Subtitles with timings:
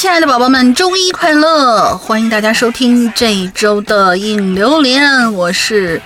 [0.00, 1.94] 亲爱的宝宝们，周一快乐！
[1.98, 6.00] 欢迎大家收听这一周的影榴莲，我是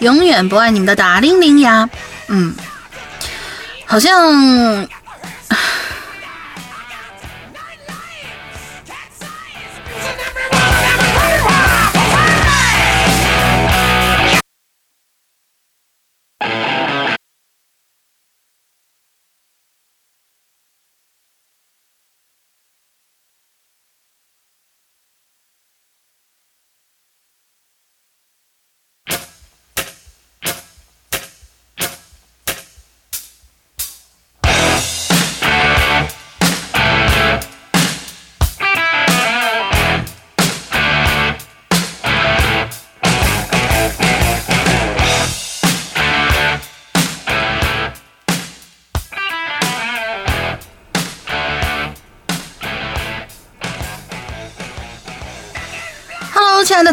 [0.00, 1.88] 永远不爱你们的达令令呀。
[2.26, 2.54] 嗯，
[3.86, 4.86] 好像。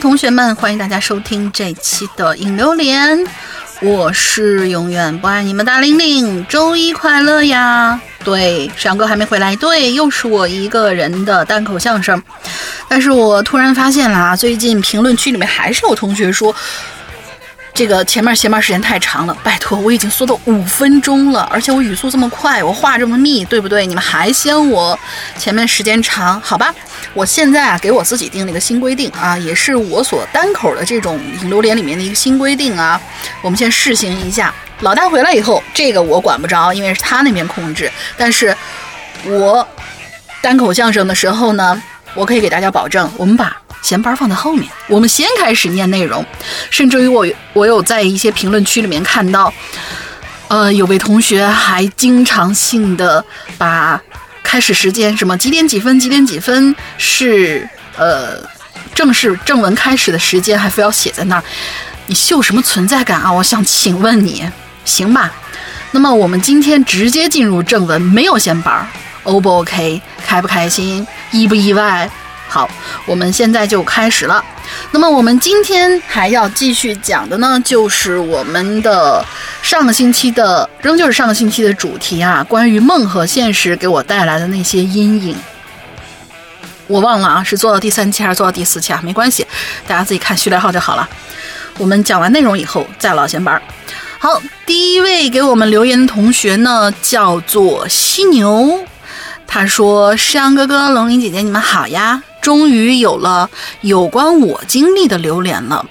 [0.05, 3.25] 同学们，欢迎大家收听这期的影榴莲，
[3.81, 7.99] 我是永远不爱你们的玲玲，周一快乐呀！
[8.23, 12.21] 对，沈阳哥还没回来，对，又是我一个人的单口相声。
[12.87, 16.55] 但是我突然发现了啊，最近评论区里面还是有同学说。
[17.75, 23.85] 这个前面闲班时间太长了，拜托，我已经缩到五分钟了，而且我语速这么快，我话这么密，对不对？
[23.85, 24.97] 你们还嫌我
[25.37, 26.39] 前面时间长？
[26.39, 26.73] 好吧，
[27.13, 32.99] 我现在啊给我自己定了一个新规定啊，也是我所单口的这种引流连里面的一个新规定啊。
[33.41, 37.91] 我们先试行一下，老大回来以后，这个我管不着，因为是他那边控制。
[38.15, 38.55] 但是，
[39.25, 39.67] 我
[40.41, 43.64] 单口相声的时候呢，我可以给大家保证，我们把。
[43.85, 46.25] 闲班放在后面，我们先开始念内容。
[46.71, 47.23] 甚至于我，
[47.53, 49.53] 我有在一些评论区里面看到，
[50.47, 53.23] 呃，有位同学还经常性的
[53.59, 54.01] 把
[54.41, 58.39] 开始时间什么几点几分几点几分是呃
[58.95, 61.43] 正式正文开始的时间，还非要写在那儿。
[62.07, 63.31] 你秀什么存在感啊？
[63.31, 64.49] 我想请问你，
[64.83, 65.31] 行吧？
[65.91, 68.87] 那么我们今天直接进入正文，没有闲班
[69.21, 70.01] ，O 不 OK？
[70.25, 71.05] 开不开心？
[71.29, 72.09] 意不意外？
[72.55, 72.69] 好，
[73.05, 74.41] 我们现在就开始了。
[74.91, 79.21] 那么我们今天还要继续讲的呢，就是我们的
[79.61, 85.35] 上个星期的，仍旧是上个星期的主题啊，关于梦和现实给我带来的那些阴影。
[86.87, 89.01] 我忘了啊，是做到第三期还是做到第四期啊？
[89.03, 89.45] 没关系，
[89.85, 91.05] 大家自己看序列号就好了。
[91.77, 93.61] 我们讲完内容以后再老闲班。
[94.17, 98.79] 好，第一位给我们留言的同学呢，叫做犀牛，
[99.45, 103.49] 他说：“诗阳哥哥、龙鳞姐姐，你们好呀。”终于有了
[103.81, 105.83] 有关我经历的留言了。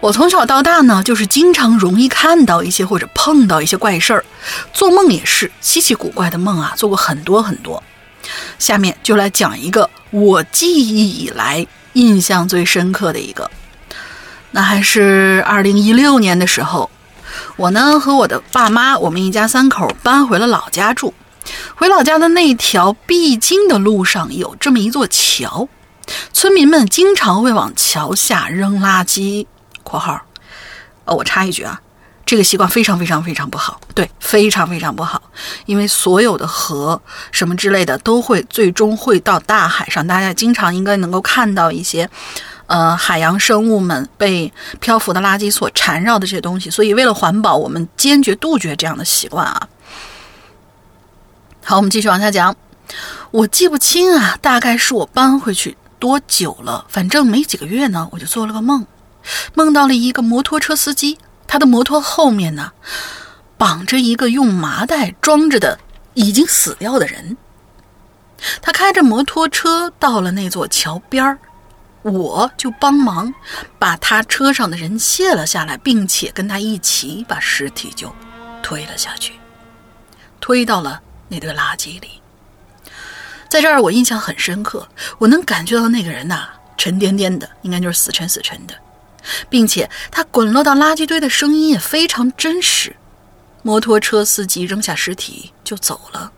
[0.00, 4.22] 我从小到大呢，就是经常容易看到一些或者碰到一些怪事儿，
[4.74, 7.82] 做梦也是稀奇古怪的梦啊，做过很多很多。
[8.58, 13.50] 下面就来讲一个我记忆以来印象最深刻的一个，
[14.50, 16.90] 那还是二零一六年的时候，
[17.56, 21.14] 我呢和我的爸妈，我们一家三口搬回了老家住。
[21.74, 25.66] 回老家的那条必经的路上有这么一座桥。
[26.32, 29.46] 村民们经常会往桥下扔垃圾
[29.82, 30.20] （括号）。
[31.04, 31.80] 呃，我插一句啊，
[32.24, 35.22] 这个习惯非常非常非常不好，对，非常非常不好。
[35.66, 37.00] 因为所有的河
[37.30, 42.08] 什么之类的都会最终会到大海上，大家经常应该能够看到一些，
[42.66, 46.68] 呃，海洋生物们被漂浮的垃圾所缠绕的这些东西。
[46.68, 49.68] 所以，为了环保，我们坚决杜绝这样的习惯啊。
[51.64, 52.54] 好，我们继续往下讲。
[53.30, 55.76] 我记不清啊，大概是我搬回去。
[55.98, 56.86] 多久了？
[56.88, 58.86] 反正没几个月呢，我就做了个梦，
[59.54, 62.72] 梦到了一个摩托车司机，他的摩托后面呢
[63.56, 65.78] 绑着一个用麻袋装着的
[66.14, 67.36] 已经死掉的人。
[68.60, 71.38] 他开着摩托车到了那座桥边儿，
[72.02, 73.32] 我就帮忙
[73.78, 78.14] 把他车上的人卸了下来，并且跟他一起把尸体就
[78.62, 79.32] 推了下去，
[80.38, 82.20] 推到了那堆垃圾里。
[83.48, 84.86] 在这儿，我印象很深刻。
[85.18, 88.74] 我能感觉到那个人呐，沉甸甸的，应该就是死沉死沉的，
[89.48, 92.94] 并且他滚落到垃圾堆的声音也非常真实。
[93.62, 96.30] 摩托车司机扔下尸体就走了。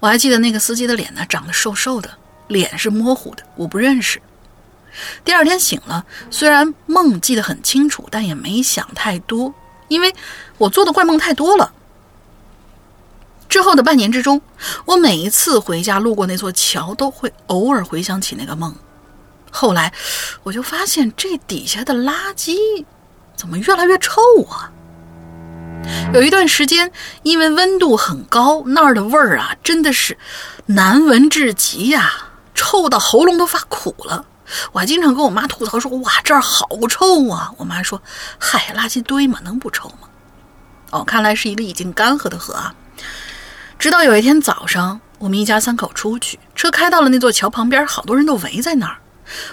[0.00, 2.10] 我还记得那个司机的脸呢，长得瘦瘦的，
[2.46, 4.20] 脸是模糊的，我不认识。
[5.24, 9.52] 第二天醒了，虽然梦记得很清楚，但也没想太多，
[9.88, 10.14] 因为
[10.56, 11.72] 我做的怪梦太多了。
[13.48, 14.40] 之后的半年之中，
[14.84, 18.74] 我每一次回家路过那座桥，都会偶尔回想起那个梦。
[19.50, 19.92] 后来，
[20.42, 22.84] 我就发现这底下的垃圾
[23.34, 24.70] 怎么越来越臭啊！
[26.12, 26.92] 有一段时间，
[27.22, 30.18] 因为温度很高，那儿的味儿啊，真的是
[30.66, 32.12] 难闻至极呀。
[32.54, 34.26] 臭到喉咙都发苦了。
[34.72, 38.02] 我还经常跟我妈吐槽说：“哇，这儿好臭啊！”我妈说
[38.38, 40.08] ：“嗨，垃圾堆嘛，能不臭吗？”
[40.90, 42.74] 哦，看来是一个已经干涸的河啊。
[43.78, 48.98] 直到有一天早上，我们一家三口出去，车开到了那座桥旁边，好多人都围在那儿。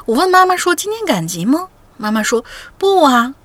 [0.06, 1.68] 我问妈妈说：“今天赶集吗？”
[1.98, 2.44] 妈妈说
[2.80, 3.36] ：“不啊。”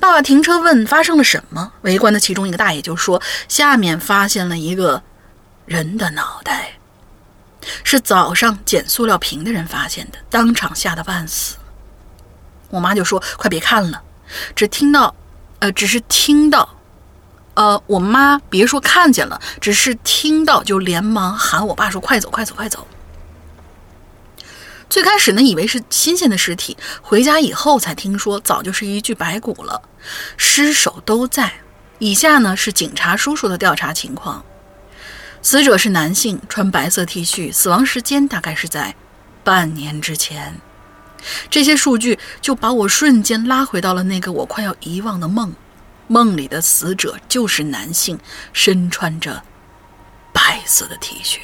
[0.00, 5.02] 爸爸停车问：“发生了什么？”围观的其中一个大爷就说：“下面发现了一个
[5.66, 6.72] 人的脑袋。”
[7.84, 11.56] 是早上捡塑料瓶的人发现的，当场吓得半死。
[12.70, 14.02] 我妈就说：“快别看了，
[14.56, 15.14] 只听到，
[15.60, 16.73] 呃，只是听到，
[17.54, 22.86] 呃，我妈别说看见了，只是听到就连忙喊我爸说：快走，快走，快走。”
[24.90, 29.82] 最开始呢，以为是新鲜的尸体，回家以后才听说，早就是一具白骨了，
[30.36, 31.52] 尸首都在。
[32.00, 34.44] 以下呢是警察叔叔的调查情况。
[35.40, 38.94] 死者是男性，穿白色 T 恤，死亡时间大概是在
[39.42, 40.60] 半年之前。
[41.48, 45.54] 这些数据就把我瞬间拉回到了那个我快要遗忘的梦。
[46.06, 48.18] 梦里的死者就是男性，
[48.52, 49.42] 身穿着
[50.32, 51.38] 白色的 T 恤。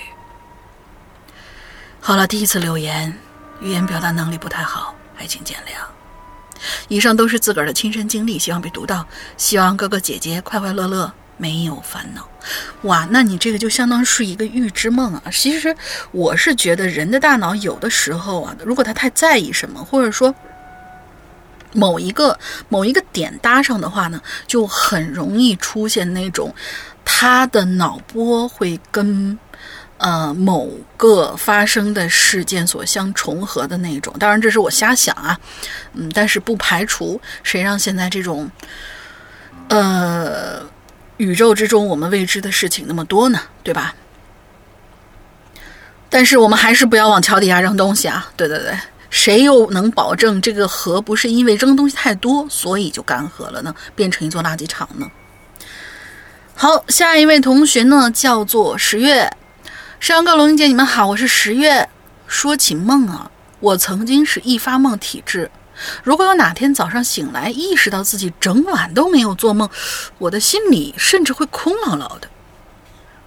[2.01, 3.17] 好了，第一次留言，
[3.61, 5.85] 语言表达能力不太好，还请见谅。
[6.89, 11.13] 以上都是自个儿的亲身经历，希望被读到，希望哥哥姐姐快快乐乐。
[11.37, 12.29] 没有烦恼，
[12.83, 15.23] 哇，那你这个就相当于是一个预知梦啊。
[15.33, 15.75] 其实
[16.11, 20.35] 我是觉得人的大脑有的时候啊，如果他太在意什么，或者说
[21.73, 22.39] 某一个
[22.69, 26.55] 某一个点搭上的话呢，就很容易出现那种
[27.05, 29.39] 他的脑波会跟
[29.99, 34.15] 呃某个发生的事件所相重合的那种。
[34.19, 35.39] 当然这是我瞎想啊，
[35.95, 38.51] 嗯，但是不排除谁让现在这种
[39.69, 40.69] 呃。
[41.21, 43.95] 宇宙之中，我们未知的事情那么多呢，对吧？
[46.09, 48.33] 但是我们还是不要往桥底下扔东西啊！
[48.39, 48.75] 对对对，
[49.11, 53.75] 谁又能保证这个河不是因为扔东西太多，所以就干涸了呢？
[53.95, 55.11] 变成一座垃圾场呢？
[56.55, 59.31] 好，下一位同学呢，叫做十月。
[59.99, 61.89] 山哥、龙英姐，你们好，我是十月。
[62.27, 65.51] 说起梦啊，我曾经是易发梦体质。
[66.03, 69.69] 如果有哪天早上醒来，意识到自己整晚都没有做梦，
[70.19, 72.29] 我的心里甚至会空落落的。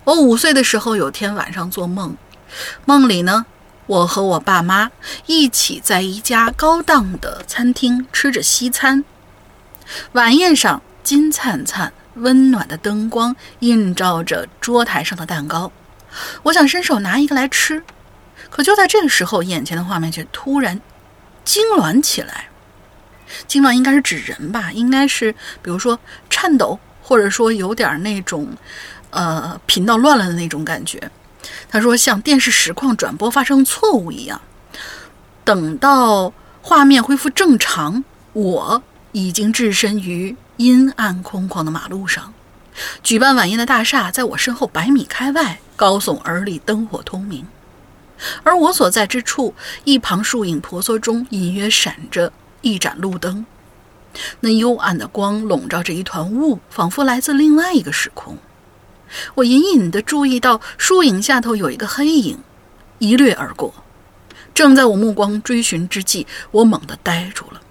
[0.04, 2.16] 我五岁的时候，有天晚上做梦，
[2.86, 3.46] 梦里呢，
[3.86, 4.92] 我和我爸妈
[5.26, 9.04] 一起在一家高档的餐厅吃着西餐，
[10.14, 15.72] 晚宴上金灿灿、温暖的灯光映照着桌台上的蛋糕，
[16.44, 17.84] 我想伸手拿一个来吃，
[18.50, 20.80] 可就在这个时候，眼前的画面却突然。
[21.46, 22.48] 痉挛起来，
[23.50, 24.72] 痉挛应该是指人吧？
[24.72, 25.30] 应该是，
[25.62, 26.00] 比如说
[26.30, 28.48] 颤抖，或者说有点那种，
[29.10, 31.12] 呃，频道乱了的那种感觉。
[31.70, 34.42] 他说像电视实况转播发生错误一样。
[35.44, 38.82] 等到画面恢复正常，我
[39.12, 42.34] 已经置身于阴暗空旷的马路上，
[43.04, 47.46] 举办晚宴的大厦在我身后百米开外，高耸而立，灯火通明。
[48.44, 52.32] 而我所在之处，一旁树影婆娑中，隐约闪着
[52.62, 53.46] 一盏路灯。
[54.40, 58.38] 那幽暗的光笼罩着一团雾，仿佛来自另外一个时空。
[59.36, 62.38] 我隐隐地注意到树影下头有一个黑影，
[63.00, 63.74] 一掠而过。
[64.54, 67.62] 正在我目光追寻之际，我猛地呆住了，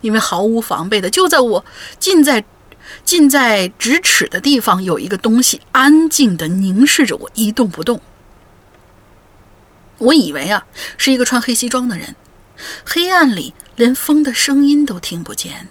[0.00, 1.64] 因为毫无防备的，就在我
[1.98, 2.44] 近在
[3.04, 8.00] 近在咫尺的地方，有一个东西安静地凝视着我，一动不动。
[9.98, 10.66] 我以为啊，
[10.96, 12.14] 是一个穿黑西装的人，
[12.84, 15.68] 黑暗里连风的声音都听不见。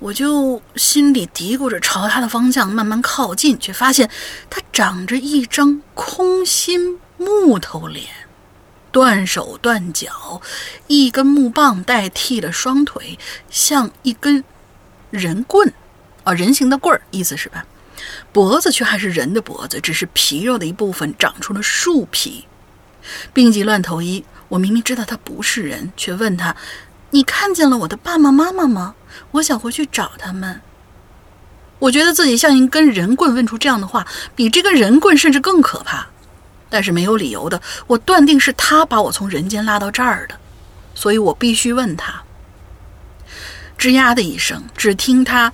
[0.00, 4.10] 我就心里嘀咕着，朝他的方向慢慢靠近，却发现
[4.48, 8.06] 他长着一张空心木头脸，
[8.90, 10.40] 断手断脚，
[10.86, 13.18] 一根木棒代替了双腿，
[13.50, 14.42] 像一根
[15.10, 15.72] 人棍，
[16.24, 17.66] 啊，人形的棍儿，意思是吧？
[18.32, 22.46] 脖子却还是人的脖子，只是皮肉的一部分长出了树皮。
[23.34, 26.56] 病急乱投医，我明明知道他不是人，却问他
[27.10, 28.94] ：“你看见了我的爸爸妈妈吗？
[29.32, 30.60] 我想回去找他们。”
[31.80, 36.06] 我觉得自己像一根人棍，问出这样的话，比这根人棍甚至更可怕。
[36.68, 40.38] 但是没有理由的，我断定是他把我从人间拉到这儿的，
[40.94, 42.22] 所以我必须问他。
[43.78, 45.52] 吱呀的一声，只听他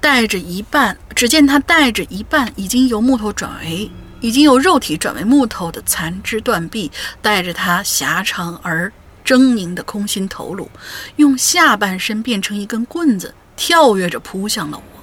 [0.00, 3.90] 带着一半，只见他带着一半已经由木头转为。
[4.20, 6.90] 已经由肉体转为木头的残肢断臂，
[7.22, 8.90] 带着他狭长而
[9.24, 10.70] 狰狞的空心头颅，
[11.16, 15.00] 用下半身变成一根棍子，跳跃着扑向了我。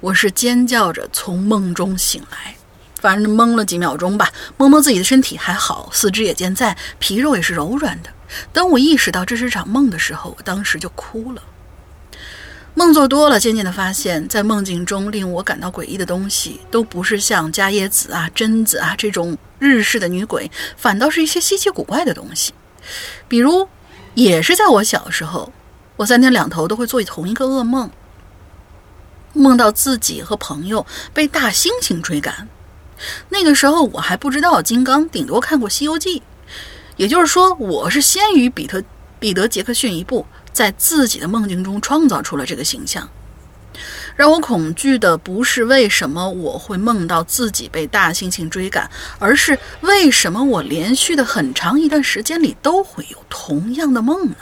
[0.00, 2.54] 我是尖叫着从梦中醒来，
[3.00, 8.10] 反正懵了几秒钟吧，摸摸自己的身体还好，四肢也健在，皮肉也是柔软的。
[8.52, 11.42] 当我意识到这是场梦的时候，我当时就哭了。
[12.74, 22.52] 梦做多了，渐渐的发现，在梦境中令我感到诡异的东西，都不是像伽椰子啊、贞子啊这种日式的女鬼，反倒是一些稀奇古怪的东西。
[23.28, 23.68] 比如，
[24.14, 25.52] 也是在我小时候，
[25.96, 27.90] 我三天两头都会做同一个噩梦，
[29.32, 32.48] 梦到自己和朋友被大猩猩追赶。
[33.28, 36.20] 那个时候我还不知道金刚，顶多看过《西游记》，
[36.96, 38.82] 也就是说，我是先于比特
[39.18, 40.26] 彼得·杰克逊一步。
[40.50, 43.08] 在自己的梦境中创造出了这个形象，
[44.18, 54.34] 让我恐惧的不是为什么我会梦到自己被大猩猩追赶，而是为什么我连续的很长一段时间里都会有同样的梦呢？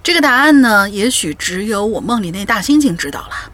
[0.00, 3.50] 这个答案呢，也许只有我梦里那大猩猩知道了。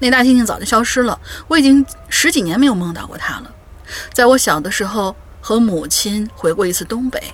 [0.00, 3.54] 那大猩猩早就消失了，我已经十几年没有梦到过它了。
[4.12, 7.32] 在我小的时候，和母亲回过一次东北，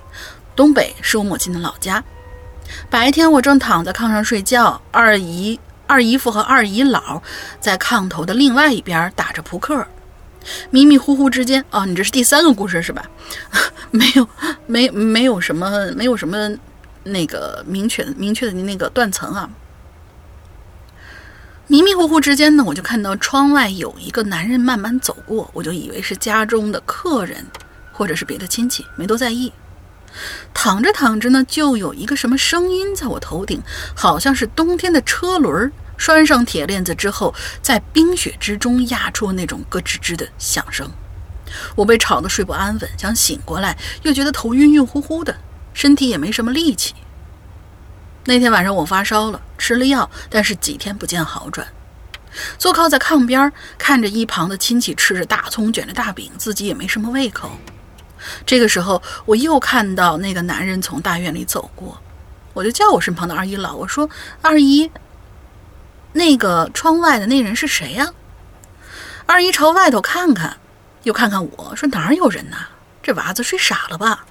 [0.54, 2.04] 东北是我母亲的老家。
[2.90, 5.58] 白天我正躺在炕上睡觉，二姨、
[5.88, 7.20] 二姨夫和二姨姥
[7.58, 9.84] 在炕头的另外一边打着扑克。
[10.70, 13.04] 迷迷糊糊之间，哦，你这是第三个故事是吧？
[13.90, 14.28] 没有，
[14.66, 16.48] 没，没有什么，没有什么
[17.02, 19.50] 那个明确、明确的那个断层啊。
[21.66, 27.44] 迷迷糊糊之间呢，我就看到窗外有一个男人慢慢走过，我就以为是家中的客人，
[27.92, 29.52] 或者是别的亲戚，没多在意。
[30.54, 33.62] 躺着躺着呢，就有一个什么声音在我头顶，
[33.94, 40.90] 好像是冬天的车轮拴上铁链子之后，在冰雪之中压出那种咯吱吱的响声。
[41.74, 45.36] 我被吵得睡不安稳，想醒过来，又觉得头晕晕乎乎的，
[45.72, 46.94] 身体也没什么力气。
[48.24, 51.66] 那天晚上我发烧了，吃了药，但是几天不见好转。
[52.58, 57.50] 坐靠在炕边，看着一旁的亲戚吃着大葱卷着大饼，自己也没什么胃口。
[58.46, 61.98] 这个时候，我又看到那个男人从大院里走过，
[62.54, 64.08] 我就叫我身旁的二姨姥，我说
[64.42, 64.90] ：“二姨，
[66.12, 68.12] 那个窗外的那人是谁呀？”
[69.26, 70.56] 二姨朝外头看看，
[71.02, 72.56] 又看看我说：“哪儿有人呐？
[73.02, 74.26] 这娃子睡傻了吧？”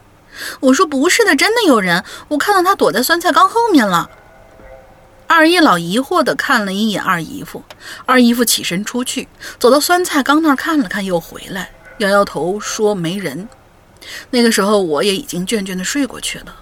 [0.60, 4.10] 我说：“不是的，真的有人，我看到他躲在酸菜缸后面了。”
[5.28, 7.64] 二姨老疑惑地看了一眼二姨夫，
[8.06, 9.28] 二姨夫起身出去，
[9.60, 13.50] 走到酸菜缸那儿看了看，又回来，摇摇头说：“没人。”
[14.30, 16.56] 那个时候我也已经倦倦地睡过去了，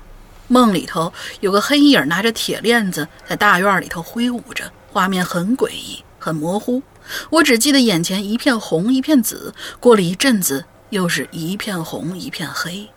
[0.48, 6.82] 梦里头有个黑影拿着铁链子在大院里头挥舞着，画面很诡异，很模糊。
[7.30, 12.90] 我只记得眼前一片红一片紫，过了一阵子又是一片红一片黑。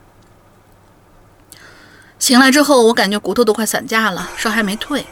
[2.18, 5.06] 醒来之后，我感觉骨头都快散架了，烧还没退。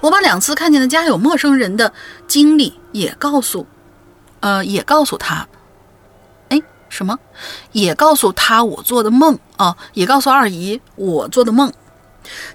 [0.00, 1.92] 我把两次看见的家有陌生人的
[2.26, 3.66] 经历也告诉，
[4.40, 5.46] 呃，也告诉他。
[6.90, 7.18] 什么？
[7.72, 9.74] 也告诉他我做的梦啊！
[9.94, 11.72] 也告诉二姨我做的梦。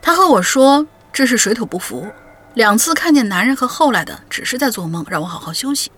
[0.02, 2.08] 他和我说这是水土不服，
[2.54, 5.92] 两次看见男人和后来的只是在做梦，让我好好休息。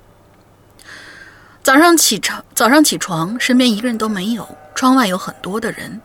[1.62, 6.00] 早上起床，早上起床，身边一个人都没有，窗外有很多的人。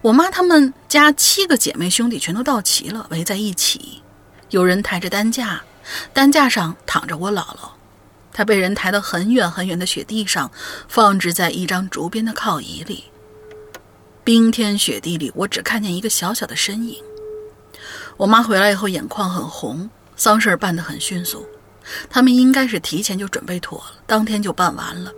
[0.00, 4.02] 我妈他们家七个姐妹兄弟全都到齐了，围在一起。
[4.50, 5.60] 有人抬着担架，
[6.12, 7.73] 担架上躺着我姥姥。
[8.34, 10.50] 他被人抬到很远很远的雪地上，
[10.88, 13.04] 放置在一张竹编的靠椅里。
[14.24, 16.96] 冰天雪地里，我只看见一个小小的身影。
[18.16, 21.46] 我妈回来以后，眼眶很红，丧事儿办得很迅速。
[22.10, 25.12] 他们应该是提前就准备妥了，当天就办完了。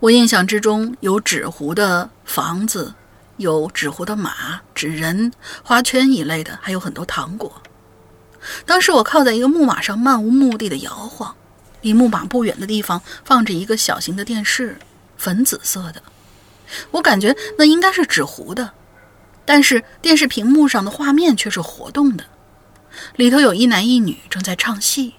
[0.00, 2.92] 我印象之中有纸糊的房子，
[3.36, 7.62] 有纸糊的马、纸人、花圈一类的，还有很多糖果。
[8.66, 11.34] 当时我靠在一个木马上，漫无目的的摇晃。
[11.80, 14.78] 离木马不远的地方放着一个小型的电视，
[15.16, 16.02] 粉紫色的。
[16.90, 18.70] 我感觉那应该是纸糊的，
[19.44, 22.24] 但是电视屏幕上的画面却是活动的，
[23.16, 25.14] 里头有一男一女正在唱戏。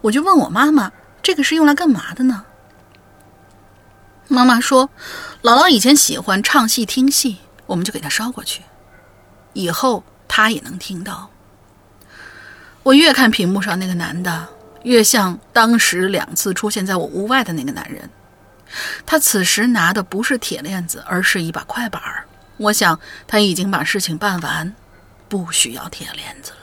[0.00, 0.90] 我就问我妈妈
[1.22, 2.44] ：“这个是用来干嘛的呢？”
[4.28, 4.88] 妈妈说
[5.42, 8.62] ：“姥姥以前喜欢唱戏听戏，我们就给她捎过去，
[9.52, 11.28] 以后她也能听到。”
[12.84, 14.48] 我越看屏幕上那个男的。
[14.84, 18.08] 越像当时两次出现在我屋外的那个男人，
[19.04, 22.24] 他此时拿的不是铁链子，而是一把快板儿。
[22.56, 24.74] 我想他已经把事情办完，
[25.28, 26.58] 不需要铁链子了。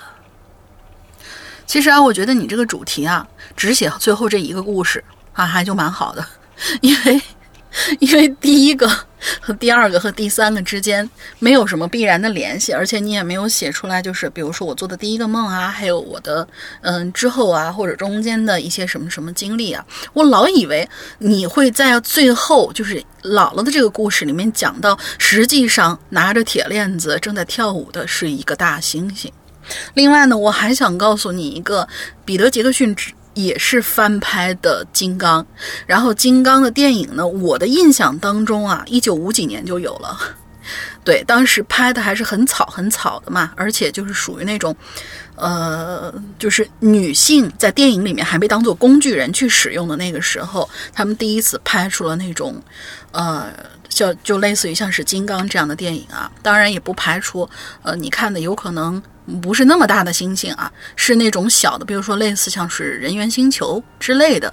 [1.66, 6.26] 其实啊，我觉得你这个主题啊，只写最后这一个故事啊，还就蛮好的，
[6.82, 7.22] 因为
[8.00, 8.90] 因为第一个
[9.40, 11.10] 和第二个和第三个之间
[11.40, 16.48] 没有什么必然的联系，而且你也没有写出来，就是比如说我做的第一个梦啊，还有我的
[16.82, 20.88] 嗯之后啊，或者中间的一些什么什么经历啊，我老以为
[21.20, 29.30] 你会在最后就是姥姥的这个故事里面讲到，实际上拿着铁链子正在跳舞的是一个大猩猩。
[29.94, 31.88] 另外呢，我还想告诉你一个，
[32.26, 32.96] 彼得·杰克逊
[33.34, 35.44] 也是翻拍的《金刚》，
[35.86, 40.18] 然后《金刚》的电影呢，我的印象当中啊，一九五几年就有了，
[41.04, 44.76] 对，当时拍的还是很草很草的嘛，而且就是属于那种，
[45.36, 52.62] 呃，就是女性在电影里面还被当做工具人去使用的那个时候，他们第一次拍出了那种，
[53.12, 53.52] 呃。
[53.92, 57.48] 就就类似于像是金刚这样的电影啊，当然也不排除，
[57.84, 59.02] 呃，你看的有可能
[59.42, 64.52] 不是那么大的星星啊，是那种小的，比如说类似像是人猿星球之类的。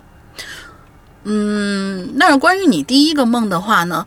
[1.24, 4.06] 嗯，那关于你第一个梦的话呢，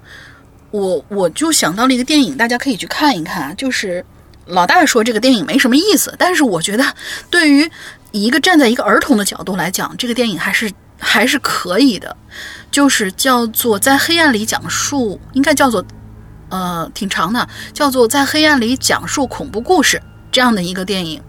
[0.71, 3.55] 我我就想到了一个电影，大家可以去看一看。
[3.55, 4.03] 就是
[4.45, 6.83] 老大说这个电影没什么意思，但是我觉得
[7.29, 7.69] 对于
[8.11, 12.15] 一个站在一个儿童的角度来讲，这个电影还是还是可以的。
[12.71, 15.83] 就是叫做在黑暗里讲述，应该叫做，
[16.47, 21.21] 呃，挺长的，叫做在黑暗里讲述恐怖故事这样的一个电影。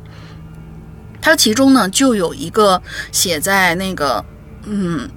[1.20, 2.80] 它其中呢就有一个
[3.11, 4.24] 写在那个，
[4.66, 5.11] 嗯，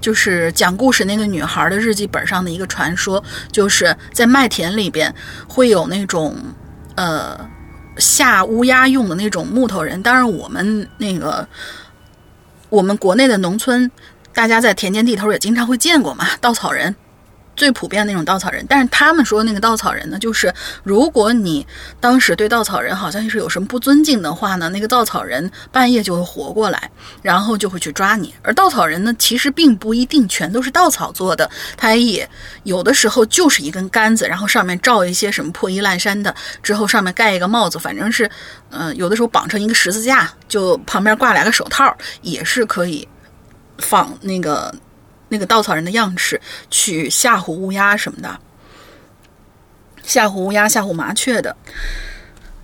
[0.00, 5.14] 就是讲故事那个女孩的日记本上的一个传说，就是在麦田里边
[5.48, 6.34] 会有那种，
[6.96, 7.38] 呃，
[7.98, 10.02] 下乌鸦用的那种木头人。
[10.02, 11.46] 当然，我们那个
[12.70, 13.90] 我们国内的农村。
[14.34, 16.94] 大家在田间地头也经常会见过嘛，稻草人，
[17.58, 18.64] 最普遍的那种稻草人。
[18.66, 20.50] 但是他们说那个稻草人呢，就是
[20.82, 21.66] 如果你
[22.00, 26.90] 当时对稻草人好像是有什么不尊敬的话呢，那个稻草人半夜就会活过来，
[27.20, 28.34] 然后就会去抓你。
[28.42, 32.26] 而稻草人呢，其实并不一定全都是稻草做的，他也
[32.62, 38.30] 有的时候就是一根杆子，然后上面罩一些什么破衣烂衫的，之后上面盖一个帽子，反正是，
[38.70, 43.06] 嗯，有的时候绑成一个十字架，就旁边挂两个手套，也是可以。
[43.80, 44.74] 仿那个
[45.28, 48.38] 那个稻草人的样式去吓唬乌鸦什么的，
[50.02, 51.54] 吓唬乌鸦、吓唬麻雀的。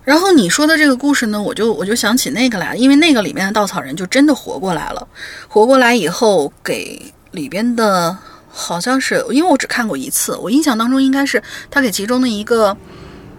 [0.03, 5.07] 然后你说的这个故事呢，我就我就想起那个来了，因为那个里面的稻草人就真的活过来了。
[5.47, 8.15] 活过来以后，给里边的
[8.49, 12.75] 好像是，因为我只看过一次，我印象当中应该是他给其中的一个。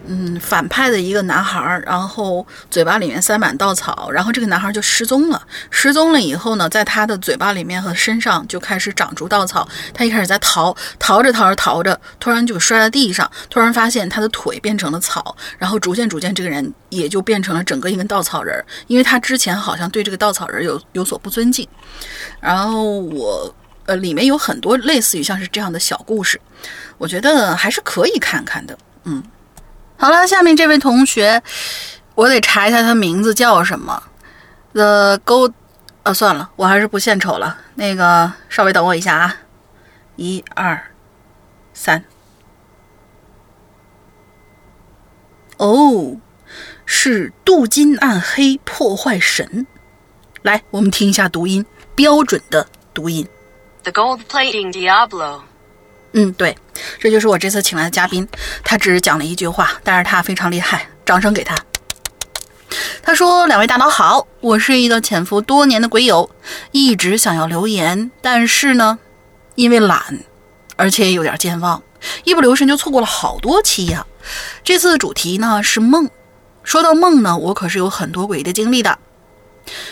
[0.09, 5.41] 嗯，反派的一个男孩，然后嘴巴里面塞满稻草，然后这个男孩就失踪了。
[5.69, 9.67] 失踪了以后呢，在他的嘴巴里面和身上就开始长出稻草。
[9.93, 18.63] 他一开始在逃，逃着逃着逃着，突然就摔在地上，突然发现他的腿变成了草，然后逐渐逐渐，这个人也就变成了整个一根稻草人。
[18.87, 21.67] 因为他之前好像对这个稻草人有有所不尊敬。
[22.39, 23.53] 然后我
[23.85, 26.39] 呃，里面有很多类似于像是这样的小故事，
[26.97, 28.77] 我觉得还是可以看看的。
[29.03, 29.21] 嗯。
[29.97, 31.41] 好了，下面这位同学，
[32.13, 34.03] 我得查一下他名字叫什么。
[34.73, 35.53] The Gold，
[36.03, 37.57] 呃，算了，我还是不献丑了。
[37.75, 39.35] 那个，稍微等我一下啊，
[40.15, 40.91] 一二
[41.73, 42.03] 三。
[45.57, 46.17] 哦，
[46.85, 49.65] 是镀金暗黑破坏神。
[50.43, 53.27] 来，我们听一下读音，标准的读音。
[53.81, 55.41] The Gold Plating Diablo。
[56.13, 56.57] 嗯，对，
[56.99, 58.27] 这就是我这次请来的嘉宾。
[58.63, 61.55] 他只讲了一句话，但是他非常厉害，掌声给他。
[63.01, 66.29] 他说：“两位大佬好，我是一个潜伏多年的鬼友，
[66.71, 68.99] 一直想要留言，但是呢，
[69.55, 70.19] 因为懒，
[70.75, 71.81] 而且有点健忘，
[72.25, 74.05] 一不留神就错过了好多期呀。
[74.63, 76.09] 这次的主题呢是梦。
[76.63, 78.97] 说到梦呢，我可是有很多诡异的经历的。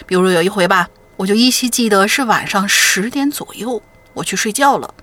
[0.06, 3.82] 比如有一回吧，我就依稀记得是晚上十点左右，
[4.14, 4.94] 我去睡觉了。”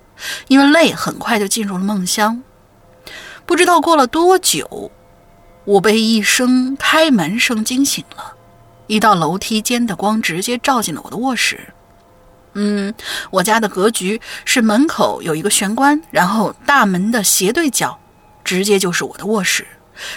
[0.47, 2.41] 因为累，很快就进入了梦乡。
[3.45, 4.91] 不知道过了多久，
[5.65, 8.33] 我被一声开门声惊醒了。
[8.87, 11.59] 一道楼梯间的光直接照进了我的卧室。
[12.53, 12.93] 嗯，
[13.31, 17.99] 我家的格局是门口有一个玄关，然后大门的斜对角
[18.43, 19.65] 直接就是我的卧室。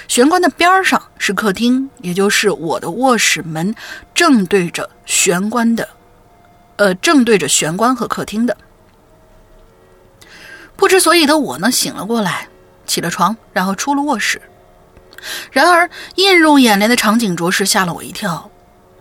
[0.09, 3.75] 玄关的边上是客厅，也就是我的卧室门
[4.15, 5.89] 正对着玄关的，
[6.77, 8.57] 呃，正对着玄关和客厅的。
[10.77, 12.49] 不知所以的我呢，醒了过来，
[12.87, 14.41] 起了床，然后出了卧室。
[15.51, 18.51] 然而映入眼帘的场景着实吓了我一跳，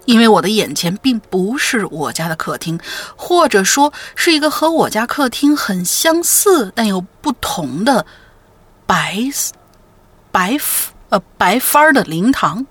[0.06, 2.80] 因为我的眼前并不是我家的客厅，
[3.18, 8.06] 或者说是一个和我家客厅很相似但又不同的
[8.86, 9.20] 白
[10.32, 10.58] 白
[11.10, 12.66] 呃白帆的灵堂，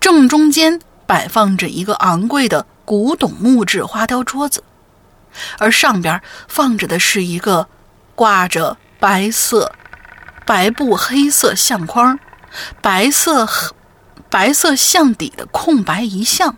[0.00, 4.64] 正中间摆放着一个昂贵的古董木质花雕桌子，
[5.58, 7.68] 而上边放着的是一个。
[8.22, 9.72] 挂着白色
[10.46, 12.20] 白布黑色相框，
[12.80, 13.48] 白色
[14.30, 16.56] 白色相底的空白遗像。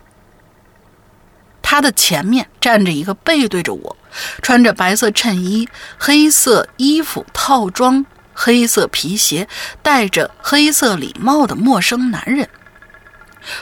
[1.63, 3.97] 他的前面站着一个背对着我，
[4.43, 9.47] 穿着白色衬衣、黑色衣服套装、黑色皮鞋、
[9.81, 12.47] 戴着黑色礼帽的陌生男人。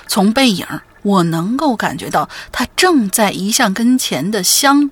[0.08, 0.68] 从背影，
[1.04, 4.92] 我能够感觉到他正在遗像跟前的香，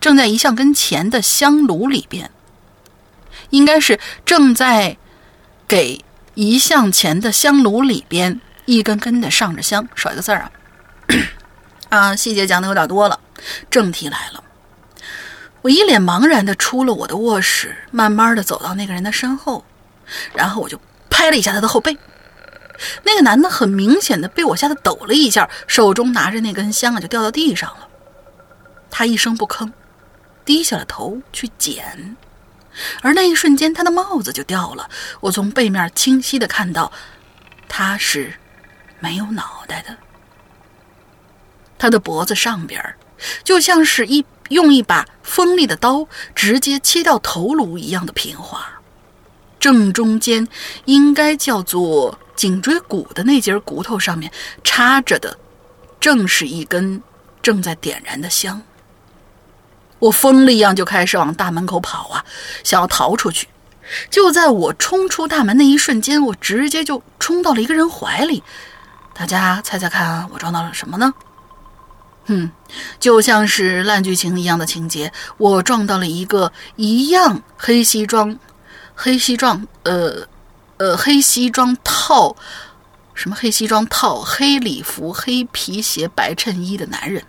[0.00, 2.30] 正在遗像跟前的香炉里边，
[3.50, 4.96] 应该是正在
[5.66, 9.88] 给遗像前的香炉里边一根根的上着香。
[9.94, 10.50] 少一个字儿啊。
[11.88, 13.18] 啊，细节讲的有点多了，
[13.70, 14.44] 正题来了。
[15.62, 19.64] 我一脸茫然的出了我的卧室，慢慢的走到那个人的身后，
[20.34, 21.96] 然后我就拍了一下他的后背。
[23.02, 27.88] 那个男的很明显的被我吓得抖了一下，手中拿着那根香啊就掉到地上了。
[28.90, 29.72] 他一声不吭，
[30.44, 32.16] 低下了头去捡，
[33.02, 34.88] 而那一瞬间他的帽子就掉了。
[35.20, 36.92] 我从背面清晰的看到，
[37.68, 38.34] 他是
[39.00, 39.96] 没有脑袋的。
[41.78, 42.82] 他的脖子上边，
[43.44, 48.80] 就像是一用一把锋利的刀直接切掉头颅一样的平滑，
[49.60, 50.48] 正中间
[50.86, 54.32] 应该叫做颈椎骨的那节骨头上面
[54.64, 55.38] 插着的，
[56.00, 57.02] 正是一根
[57.42, 58.62] 正在点燃的香。
[59.98, 62.24] 我疯了一样就开始往大门口跑啊，
[62.64, 63.48] 想要逃出去。
[64.10, 68.42] 就在我冲出大门那一瞬间，我直接就冲到了一个人怀里。
[69.14, 71.12] 大家猜猜看，我撞到了什么呢？
[72.26, 72.50] 嗯，
[73.00, 78.38] 就像是烂剧情一样的情节，我撞到了一个一样黑西装、
[78.94, 80.28] 黑西装，呃，
[80.76, 82.36] 呃，黑西装套
[83.14, 87.24] 什么黑西装套黑礼服、黑皮鞋、白衬衣的男人。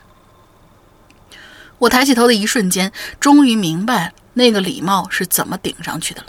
[1.80, 6.28] 我抬起头的一瞬间，终于明白那个礼帽是怎么顶上去的了。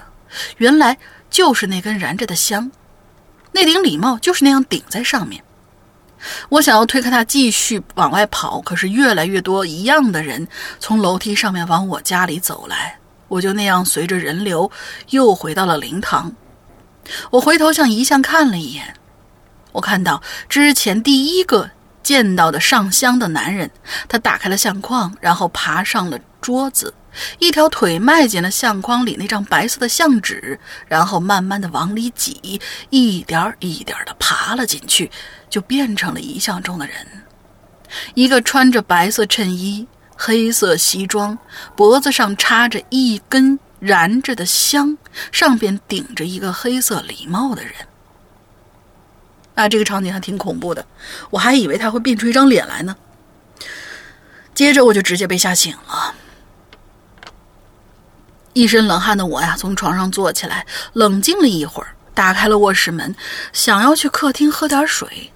[0.57, 0.97] 原来
[1.29, 2.71] 就是那根燃着的香，
[3.53, 5.43] 那顶礼帽就是那样顶在上面。
[6.51, 10.47] 我想要推开他，继续往外跑，可是越来越多一样的人
[10.79, 14.71] 从楼梯上面往我家里走来，我就那样随着人流
[15.09, 16.33] 又回到了灵堂。
[17.31, 18.95] 我回头向遗像看了一眼，
[19.73, 21.71] 我看到之前第一个
[22.03, 23.71] 见到的上香的男人，
[24.09, 26.93] 他打开了相框，然后爬上了桌子，
[27.39, 32.61] 一条腿迈进了相框里那张白色的相纸，然后慢慢的往里挤，
[32.91, 35.11] 一点一点的爬了进去。
[35.51, 36.95] 就变成了遗像中的人，
[38.15, 39.85] 一个穿着白色衬衣、
[40.17, 41.37] 黑色西装，
[41.75, 44.97] 脖子上插着一根燃着的香，
[45.33, 47.73] 上边顶着一个黑色礼帽的人。
[49.55, 50.87] 啊，这个场景还挺恐怖的，
[51.31, 52.97] 我还以为他会变出一张脸来呢。
[54.55, 56.15] 接着我就直接被吓醒了，
[58.53, 63.15] 一身冷汗的我呀，从床上坐起来，冷静了一会儿，打开了卧室门，
[63.53, 65.33] 想要去客厅喝点水。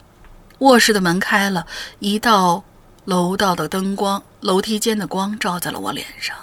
[0.58, 1.66] 卧室的门开了，
[1.98, 2.62] 一道
[3.04, 6.36] 楼道的灯光，楼梯间的光照在了我脸上。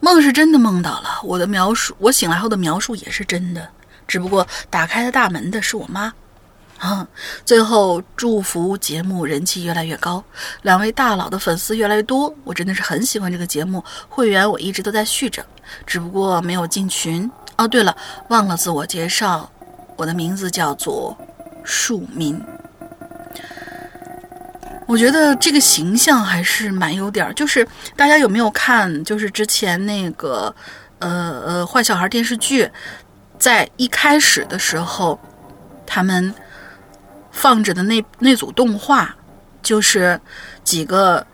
[0.00, 3.68] 梦是真的梦到了，我的描述，我醒来后的描述也是真的，
[4.10, 6.12] 只不过打开了大门的是我妈。
[6.78, 7.06] 啊，
[7.44, 10.22] 最后祝福节目人气越来越高，
[10.62, 15.44] 两位大佬的粉丝越来越多，我真的是很喜欢这个节目，会员我一直都在续着，
[15.86, 17.30] 只不过没有进群。
[17.56, 17.96] 哦，对了，
[18.28, 19.50] 忘了自我介绍，
[19.96, 21.16] 我的名字叫做。
[21.62, 22.40] 庶民，
[24.86, 27.34] 我觉得这个形象还是蛮有点儿。
[27.34, 29.04] 就是大家有没有看？
[29.04, 30.52] 就是之前那个，
[31.00, 32.68] 呃呃，坏小孩电视剧，
[33.40, 35.18] 在一开始的时候，
[35.84, 36.32] 他们
[37.32, 39.16] 放着的那那组动画，
[39.60, 40.20] 就是
[40.62, 41.26] 几个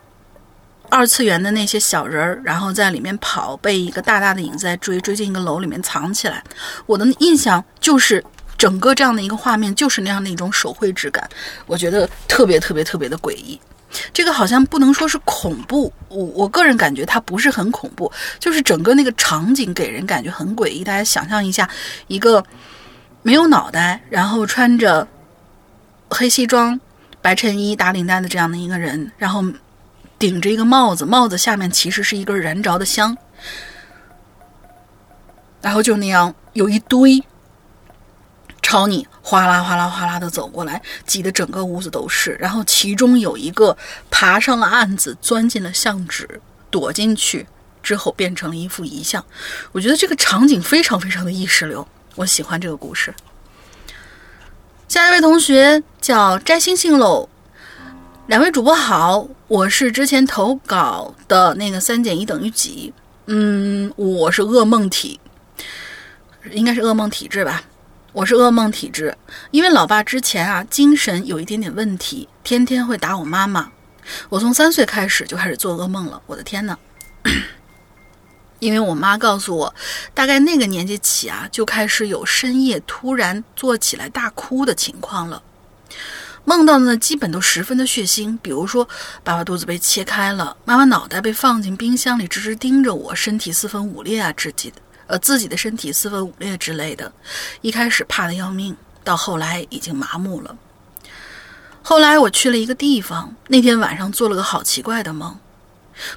[0.89, 6.43] 二次元的那些小人儿，然后在里面跑，被一个大大的影子在追，追进一个楼里面藏起来。
[6.87, 8.25] 我的印象就是。
[8.59, 11.29] 整个这样的一个画面就是那样的一种手绘质感，
[11.67, 13.61] 我觉得特别特别特别的诡异。
[14.13, 20.83] 这个好像不能说是恐怖，我我个人感觉它不是很恐怖，就是整个那个场景给人感觉很诡异。
[20.83, 21.69] 大家想象一下，
[22.07, 22.45] 一个
[23.23, 25.07] 没有脑袋，然后穿着
[26.11, 26.81] 黑西装、
[27.21, 29.45] 白衬衣、打领带的这样的一个人，然后
[30.19, 33.17] 顶着一个帽子，帽子下面其实是一根燃着的香，
[35.61, 37.23] 然后就那样有一堆。
[38.67, 42.33] 朝你哗啦哗啦哗啦的走过来，挤得整个屋子都是。
[42.41, 43.77] 然后其中有一个
[44.11, 47.47] 爬上了案子，钻进了相纸，躲进去
[47.81, 49.25] 之后变成了一副遗像。
[49.71, 53.15] 我觉得这个场景非常非常的意识流，我喜欢这个故事。
[54.89, 57.29] 下一位同学叫摘星星喽，
[58.27, 62.93] 两位主播好，我是之前投稿的那个三减一等于几。
[63.27, 65.21] 嗯，我是噩梦体，
[66.51, 67.63] 应该是噩梦体质吧。
[68.17, 69.15] 我是噩梦体质，
[69.51, 73.71] 因为老爸之前啊精神有一点点问题，天天会打我妈妈。
[74.31, 76.79] 我从三岁开始就开始做噩梦了，我的天呐！
[78.59, 79.75] 因为我妈告诉我，
[80.15, 85.43] 大概那个年纪起啊，就开始有深夜突然坐起来大哭的情况了。
[86.47, 88.89] 梦到的呢，基本都十分的血腥，比如说
[89.23, 97.13] 爸爸肚子被切开了，妈妈脑袋被放进冰箱里，直直盯着我，身体四分五裂啊，自己的呃自己的身体四分五裂之类的。
[97.61, 100.57] 一开始怕的要命，到后来已经麻木了。
[101.83, 105.39] 后来我去了一个地方，那天晚上做了个好奇怪的梦，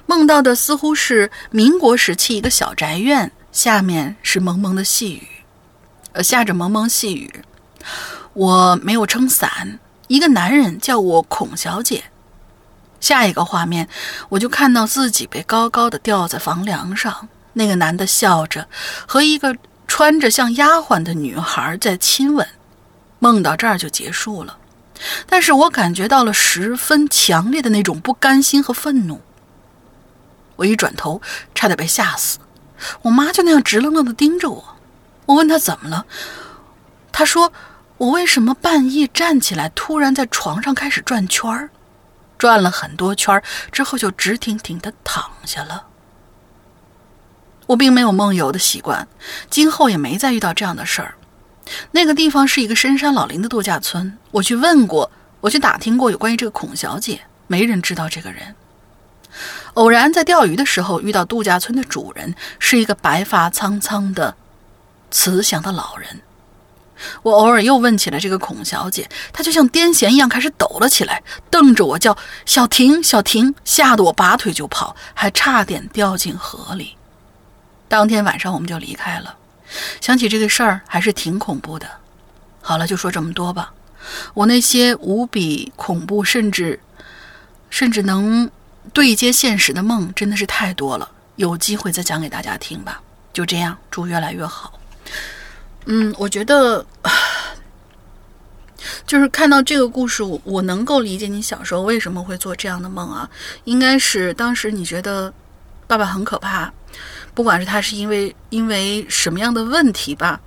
[0.06, 5.28] 梦到的似乎是民国时期一个小宅院，下面是蒙蒙的细雨，
[6.12, 7.44] 呃下着蒙蒙细雨，
[8.32, 9.78] 我没有撑伞。
[10.08, 12.02] 一个男人叫我孔小姐。
[12.98, 13.88] 下一个画面，
[14.28, 18.66] 我就看到自己被高高的吊在房梁上，那个男的笑着，
[19.06, 22.46] 和一个穿着像丫鬟的女孩在亲吻。
[23.18, 24.56] 梦到这儿就结束了，
[25.26, 29.20] 但是我感觉到了十分强烈的那种不甘心和愤怒。
[30.56, 31.20] 我一转头，
[31.54, 32.38] 差点被吓死。
[33.02, 34.76] 我妈就那样直愣愣的盯着我。
[35.26, 36.06] 我问她怎么了，
[37.12, 37.52] 她说。
[38.00, 41.68] 我为什么半夜站起来，突然在床上开始转圈儿，
[42.38, 45.84] 转了很多圈儿之后就直挺挺的躺下了。
[47.70, 49.06] 我并没有梦游的习惯，
[49.48, 51.14] 今后也没再遇到这样的事儿。
[51.92, 55.08] 那个地方是一个深山老林的度假村，我去问过，
[55.40, 58.56] 我去打听过有关于这个孔小姐，没人知道这个人。
[59.74, 64.34] 偶然在钓鱼的时候遇到度假村的主人，是一个白发苍苍的、
[65.12, 66.22] 慈祥的老人。
[67.22, 76.96] 我偶尔又问起了这个孔小姐，她就像癫痫一样开始抖了起来，瞪着我叫小婷，小婷，吓得我拔腿就跑，还差点掉进河里。
[77.90, 79.36] 当天晚上我们就离开了。
[80.00, 81.90] 想起这个事儿还是挺恐怖的。
[82.62, 83.72] 好了，就说这么多吧。
[84.32, 86.78] 我那些无比恐怖，甚至
[87.68, 88.48] 甚至能
[88.92, 91.10] 对接现实的梦，真的是太多了。
[91.34, 93.02] 有机会再讲给大家听吧。
[93.32, 94.78] 就这样，祝越来越好。
[95.86, 96.86] 嗯，我觉得
[99.04, 103.28] 就是看到这个故事，我能够理解你小时候为什么会做这样的梦啊。
[103.64, 105.32] 应该是当时你觉得
[105.90, 106.72] 爸爸很可怕，
[107.34, 110.40] 不管是他是因为因为什么样的问题吧，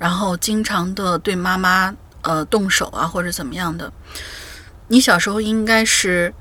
[0.00, 3.92] 然后经常的对妈妈呃动手啊或者怎么样的，
[4.88, 6.34] 你小时候应该是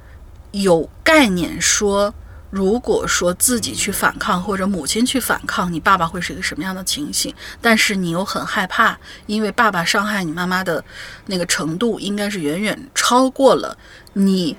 [0.49, 2.11] 有概念说。
[2.51, 7.31] 如果说自己去反抗，或者母亲去反抗，你爸爸会是一个什么样的情形？
[7.61, 10.83] 但是你又很害怕，因为爸爸伤害你妈妈的
[11.27, 13.77] 那个程度，应该是远远超过了
[14.13, 14.57] 你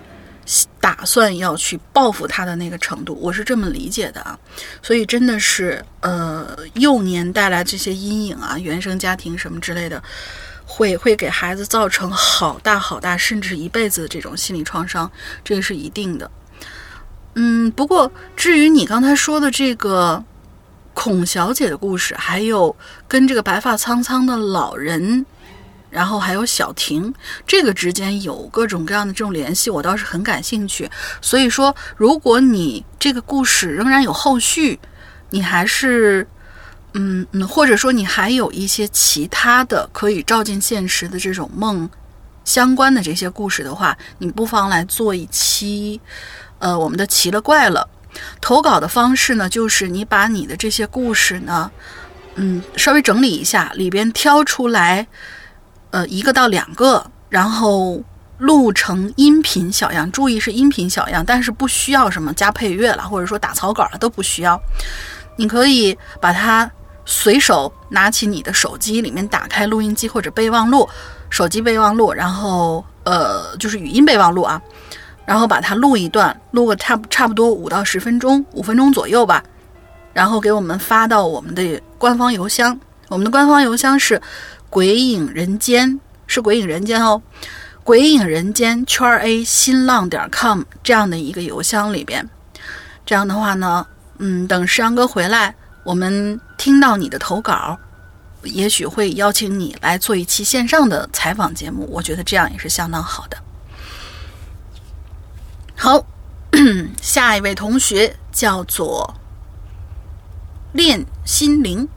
[0.80, 3.18] 打算要去报复他的那个程度。
[3.20, 4.38] 我是这么理解的啊，
[4.82, 10.02] 所以真的是，呃，幼年带来这些阴影啊，原生家庭什么之类的，
[10.64, 15.10] 会会给孩子造成好大好大，甚至一辈子的这种心理创伤，
[15.44, 16.30] 这个是一定的。
[17.34, 20.22] 嗯，不过至于你刚才说的这个
[20.94, 22.74] 孔小姐的故事，还有
[23.06, 25.24] 跟这个白发苍苍的老人，
[25.90, 27.12] 然后还有小婷，
[27.46, 30.88] 这个之间有各种各样的这种联系，我倒是很感兴趣。
[31.20, 34.78] 所以说，如果你这个故事仍然有后续，
[35.30, 36.26] 你还是
[36.94, 41.88] 嗯嗯，或者说你还有一些其他的可以照进现实的这种梦
[42.44, 46.00] 相关的这些故事的话，你不妨来做一期。
[46.58, 47.88] 呃，我们的奇了怪了，
[48.40, 51.70] 投稿的方式呢，就是你把你的这些故事呢，
[52.34, 55.06] 嗯，稍微整理一下，里边挑出来，
[55.90, 58.00] 呃，一个到两个，然后
[58.38, 64.60] 录成音频小样，注意是音频小样，但是不需要什么加配乐了，或者说打草稿了都不需要，
[65.36, 66.70] 你可以把它
[67.04, 70.88] 随手拿起你的手机，里面打开录音机或者备忘录，
[71.28, 74.60] 手机备忘录，然后呃，就是语音备忘录啊。
[75.26, 79.40] 然后把它录一段，录个差差不多五到十分钟，五分钟左右吧。
[80.12, 82.76] 然后给我们发到我们的官方邮箱，
[83.06, 84.20] 我们的官方邮箱是
[84.70, 87.20] “鬼影人间”，是“鬼影人间”哦
[87.84, 92.26] ，“鬼影人间”圈 A 新浪点 com 这样的一个邮箱里边。
[93.04, 93.84] 这样的话呢，
[94.18, 97.76] 嗯，等石阳哥回来，我们听到你的投稿，
[98.44, 101.88] 也许会邀请你来做一期线上的采访节目。
[101.90, 103.36] 我觉得这样也是相当好的。
[105.74, 106.06] 好，
[107.02, 109.12] 下一位同学叫做
[110.72, 111.88] 练心灵。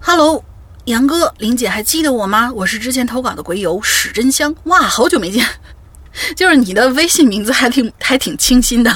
[0.00, 0.44] Hello，
[0.86, 2.52] 杨哥、林姐还记得我吗？
[2.52, 4.52] 我是之前投稿的鬼友史真香。
[4.64, 5.46] 哇，好久没见，
[6.34, 8.92] 就是你的微信名字还挺还挺清新的。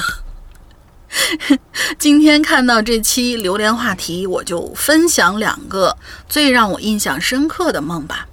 [1.97, 5.95] 今天看到这期榴莲话题，我就分享两个
[6.27, 8.27] 最让我印象深刻的梦吧。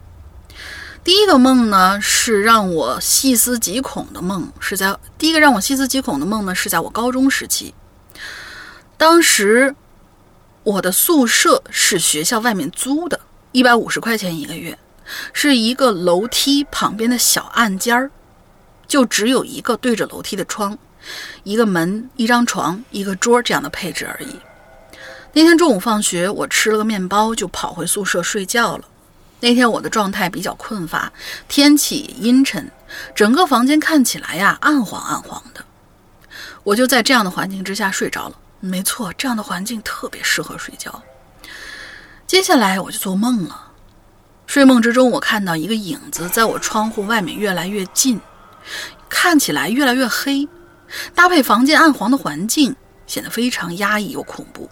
[1.05, 7.73] 第一个梦呢，是让我细思极恐的梦，是在第一个让我细思极恐的梦呢，是在我高中时期。
[8.97, 9.77] 当时
[10.65, 13.21] 我的宿舍是学校外面租的，
[13.55, 14.77] 一百五十块钱一个月，
[15.33, 18.11] 是一个楼梯旁边的小暗间儿，
[18.89, 20.77] 就只有一个对着楼梯的窗，
[21.45, 24.41] 一个门，一张床，一个桌这样的配置而已。
[25.35, 28.89] 那天中午放学，我吃了个面包，就跑回宿舍睡觉了。
[29.39, 31.13] 那天我的状态比较困乏，
[31.47, 32.69] 天气阴沉，
[33.15, 35.65] 整个房间看起来呀暗黄暗黄的。
[36.65, 38.37] 我就在这样的环境之下睡着了。
[38.59, 41.01] 没错，这样的环境特别适合睡觉。
[42.35, 43.71] 接下来我就做梦了，
[44.45, 48.21] 睡梦之中我看到一个影子在我窗户外面越来越近，
[49.09, 50.49] 看起来越来越黑，
[51.15, 52.75] 搭配房间暗黄的环境，
[53.07, 54.69] 显得非常压抑又恐怖。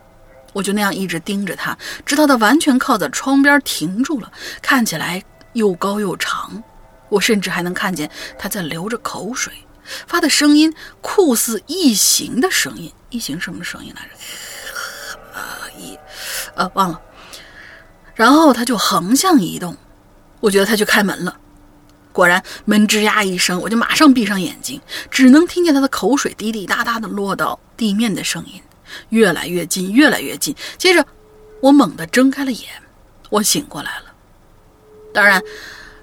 [0.53, 5.22] 我就那样一直盯着他，直到他完全靠在窗边停住了，看起来
[5.53, 6.61] 又高又长。
[7.11, 9.53] 我甚至还能看见他在流着口水，
[10.09, 12.92] 发的声音酷似异形的声音。
[13.11, 15.38] 异形什么声音来着？
[15.38, 15.96] 啊，一，
[16.57, 17.01] 呃，忘了。
[18.14, 19.77] 然后他就横向移动，
[20.40, 21.37] 我觉得他就开门了。
[22.12, 28.61] 果然，门吱呀一声，我就马上闭上眼睛，只能听见他的口水滴滴答答的落到地面的声音。
[29.09, 30.55] 越来越近，越来越近。
[30.77, 31.07] 接着，
[31.62, 32.68] 我猛地睁开了眼，
[33.31, 34.12] 我醒过来了。
[35.14, 35.42] 当然，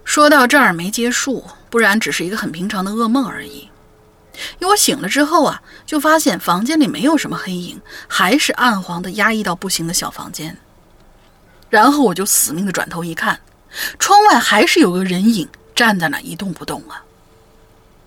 [0.03, 3.69] 说到这儿没结束，不然只是一个很平常的噩梦而已。
[4.57, 10.57] 因为我醒了之后啊，就发现房间里没有什么黑影，还是暗黄的、压抑到不行的小房间。
[11.69, 13.39] 然后我就死命的转头一看，
[13.97, 17.03] 窗外还是有个人影站在那一动不动啊。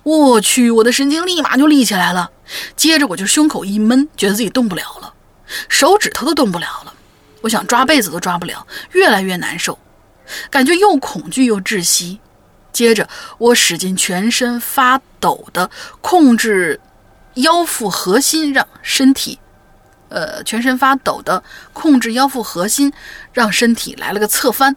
[0.03, 2.31] 我去，我的神经立马就立起来了。
[2.77, 5.14] 接着我就胸口一闷，觉得自己动不了了，
[5.68, 6.92] 手指头都动不了了。
[7.40, 9.79] 我想抓被子都抓不了，越来越难受，
[10.51, 12.18] 感觉又恐惧又窒息。
[12.72, 15.70] 接着我使劲全身发抖的
[16.01, 16.81] 控制
[17.35, 19.38] 腰腹核心，让身体，
[20.12, 22.92] 呃，全身发抖的控制腰腹核心，
[23.33, 24.77] 让身体来了个侧翻。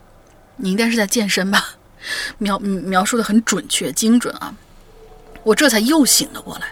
[0.56, 1.76] 你应该是在健身吧？
[2.38, 4.54] 描描述的很准确精准啊！
[5.44, 6.68] 我这才又醒了过来，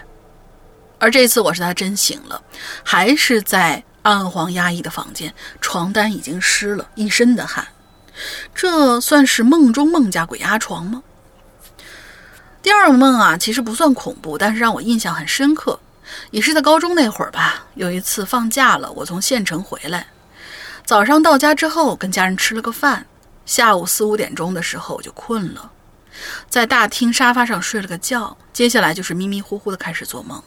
[0.98, 2.42] 而这次我是他真醒了，
[2.82, 7.66] 还是在暗黄压抑的房间，床单已经湿了，一身的汗，
[8.54, 11.02] 这算是梦中梦加鬼压床吗？
[12.62, 15.78] 第二个梦啊，其实不算恐怖，但是让我印象很深刻，
[16.30, 17.66] 也是在高中那会儿吧。
[17.74, 20.06] 有一次放假了，我从县城回来，
[20.84, 23.06] 早上到家之后跟家人吃了个饭，
[23.46, 25.70] 下午四五点钟的时候我就困了。
[26.48, 30.42] 在大厅沙发上睡了个觉，接下来就是迷迷糊糊的开始做梦。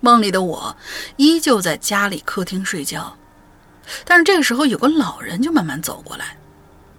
[0.00, 0.76] 梦里的我
[1.16, 3.16] 依旧在家里客厅睡觉，
[4.04, 6.36] 但是这个时候有个老人就慢慢走过来。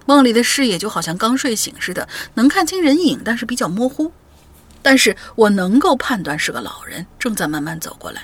[0.05, 4.11] 梦里的视野就好像刚睡醒似的，能看清人影，但是比较模糊。
[4.81, 8.21] 但是我能够判断是个老人正在慢慢走过来。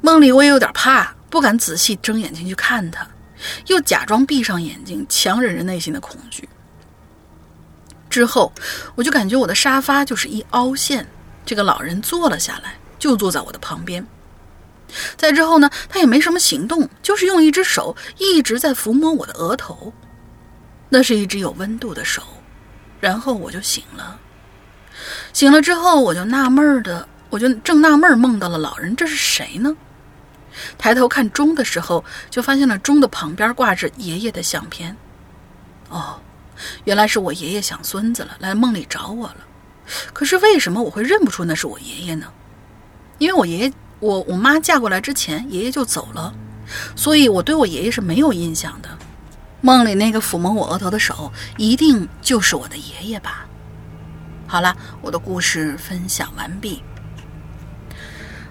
[0.00, 3.06] 梦里我也有点怕，不敢仔细睁眼睛去看他，
[3.66, 6.48] 又假装闭上眼睛，强忍着内心的恐惧。
[8.10, 8.52] 之后，
[8.94, 11.06] 我就感觉我的沙发就是一凹陷，
[11.46, 14.06] 这个老人坐了下来，就坐在我的旁边。
[15.16, 19.90] 在之后呢，他也没什么行动，就是用一只手一直在抚摸我的额头，
[20.90, 22.22] 那是一只有温度的手。
[23.00, 24.20] 然后我就醒了。
[25.32, 29.76] 醒了之后，我就纳闷的，我就正纳闷梦到了老人，这是谁呢？
[30.76, 34.96] 抬头看钟的时候，就发现了钟的旁边挂着爷爷的相片。
[35.88, 36.20] 哦。
[36.84, 39.38] 原来是我爷爷想孙子了，来梦里找我了。
[40.12, 42.26] 可是为什么我会认不出那是我爷爷呢？
[43.18, 46.32] 因为我爷爷，我我妈嫁过来之前，爷爷就走了，
[46.94, 48.88] 所以我对我爷爷是没有印象的。
[49.60, 53.44] 梦里那个抚摸我额头的手，一定就是我的爷爷吧？
[54.52, 56.82] 好了，我的故事分享完毕。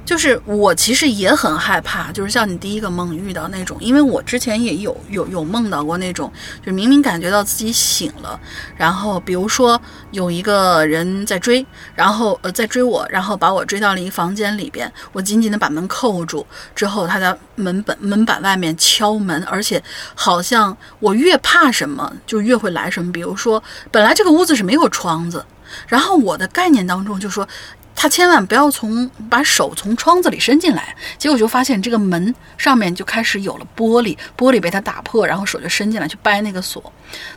[0.03, 6.33] 就是我其实也很害怕，就是像你第一个梦遇到那种，因为我之前也有有有梦到过那种，
[6.65, 8.37] 就明明感觉到自己醒了，
[8.75, 9.79] 然后比如说
[10.09, 16.43] 有一个人在追，然后呃在追我，然后把我追到了一个房间里边，我紧紧的把门扣住，
[16.73, 19.81] 之后他在门板门板外面敲门，而且
[20.15, 25.45] 好像我越怕什么就越会来什么，比如说本来这个屋子是没有窗子，
[25.87, 27.47] 然后我的概念当中就说。
[27.93, 36.91] 他千万不要从把手从窗子里伸进来，结果就发现这个门上面就开始有了玻璃，玻璃被他打破，然后手就伸进来去掰那个锁。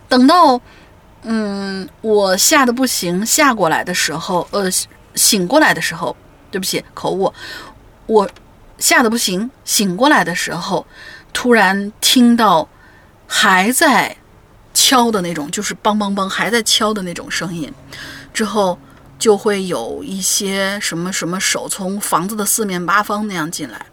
[0.09, 0.59] 等到，
[1.23, 4.71] 嗯，我吓得不行，吓过来的时候，呃，
[5.15, 6.17] 醒过来的时候，
[6.51, 7.31] 对不起，口误，
[8.07, 8.27] 我
[8.79, 10.87] 吓得不行，醒过来的时候，
[11.35, 12.67] 突然听到
[13.27, 14.17] 还在
[14.85, 17.73] 敲的那种，就是梆梆梆还在敲的那种声音，
[18.35, 18.79] 之后
[19.19, 23.87] 就会有一些什么什么手从房子的四面八方那样进来。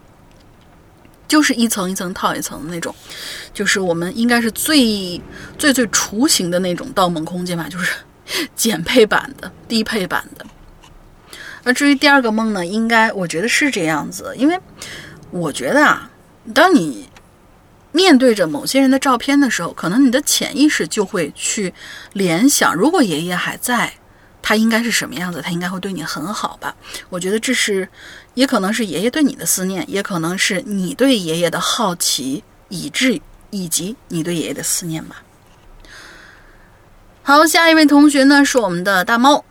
[1.30, 2.94] 就是一层一层套一层的那种，
[3.54, 5.22] 就是我们应该是最
[5.58, 7.94] 最最雏形的那种盗梦空间吧，就是
[8.54, 10.46] 减配版的、低配版的。
[11.64, 14.60] 而至于第二个梦呢，应该我觉得是这样子，因为
[15.30, 16.12] 我觉得啊，
[16.54, 17.08] 当你
[17.92, 21.74] 面对着某些人的照片的时候，可能你的潜意识就会去
[22.14, 23.94] 联想，如果爷爷还在。
[24.44, 25.40] 他应该是什么样子？
[25.40, 26.76] 他应该会对你很好吧？
[27.10, 27.88] 我觉得这是，
[28.34, 33.22] 也可能是爷爷对你的思念，也可能是你对爷爷的好奇，以致
[33.52, 35.22] 以及你对爷爷的思念吧。
[37.22, 39.46] 好，下一位同学呢是我们的大猫，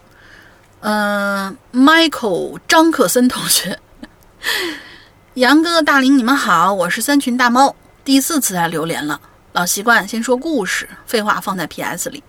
[0.81, 3.79] 嗯，Michael 张克森同学，
[5.35, 9.21] 杨哥、大林，你们好，我是三群大猫，第四次来留言了。
[9.53, 12.23] 老习惯，先说故事，废话放在 P.S 里。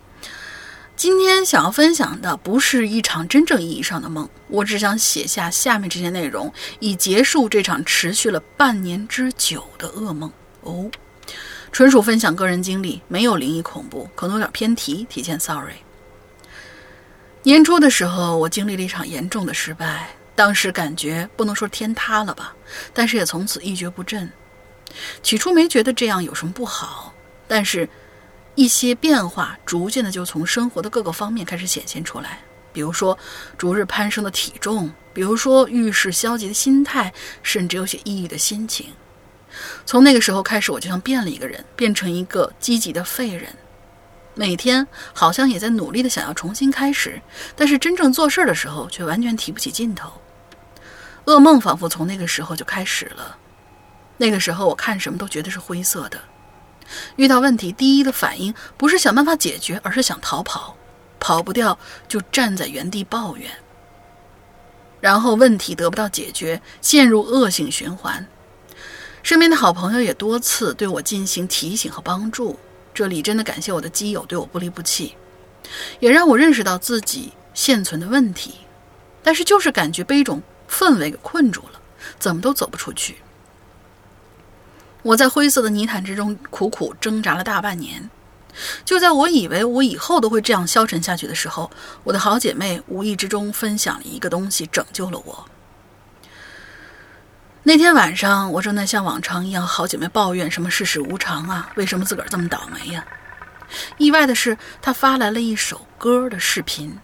[0.95, 10.32] 今天想要分享的不是一场真正意义上的梦，我只想写下下面这些内容，以结束这场持续了半年之久的噩梦。
[10.61, 10.91] 哦，
[11.72, 15.78] 纯属分享个人经历，没有灵异恐怖，可能有点偏题，提前 sorry。
[17.43, 22.53] 年初的时候，我经历了一场严重的失败，当时感觉不能说天塌了吧，
[22.93, 24.32] 但是也从此一蹶不振。
[25.24, 27.14] 起初没觉得这样有什么不好，
[27.48, 27.88] 但是。
[28.54, 32.42] 一些变化逐渐的就从生活的各个方面开始显现出来，
[32.74, 33.18] 比如说
[33.58, 37.12] 逐日攀升的体重，比如说遇事消极的心态，
[37.42, 38.88] 甚至有些抑郁的心情。
[39.86, 43.48] 从那个时候开始，我就像变了一个人，变成一个积极的废人，
[44.36, 47.22] 每天好像也在努力的想要重新开始，
[47.56, 50.12] 但是真正做事的时候却完全提不起劲头。
[51.26, 53.38] 噩梦仿佛从那个时候就开始了，
[54.22, 56.22] 那个时候我看什么都觉得是灰色的。
[57.15, 60.78] 遇到问题，第一的反应不是想办法解决，而是想逃跑。
[61.19, 63.49] 跑不掉，就站在原地抱怨。
[64.99, 68.28] 然后问题得不到解决，陷入恶性循环。
[69.24, 72.59] 身边的好朋友也多次对我进行提醒和帮助。
[72.93, 75.15] 这里真的感谢我的基友对我不离不弃，
[75.99, 78.53] 也让我认识到自己现存的问题。
[79.24, 81.82] 但是就是感觉被一种氛围给困住了，
[82.19, 83.17] 怎么都走不出去。
[85.04, 88.10] 我在灰色的泥潭之中苦苦挣扎了大半年，
[88.86, 91.72] 就在我以为我以后都会这样消沉下去的时候，
[92.04, 95.45] 我的好姐妹无意之中分享了一个东西，拯救了我。
[97.64, 103.06] 那天晚上，我正在像往常一样，好姐妹抱怨什么世事无常啊，为什么自个儿这么倒霉呀？
[103.97, 106.97] 意外的是，她发来了一首歌的视频。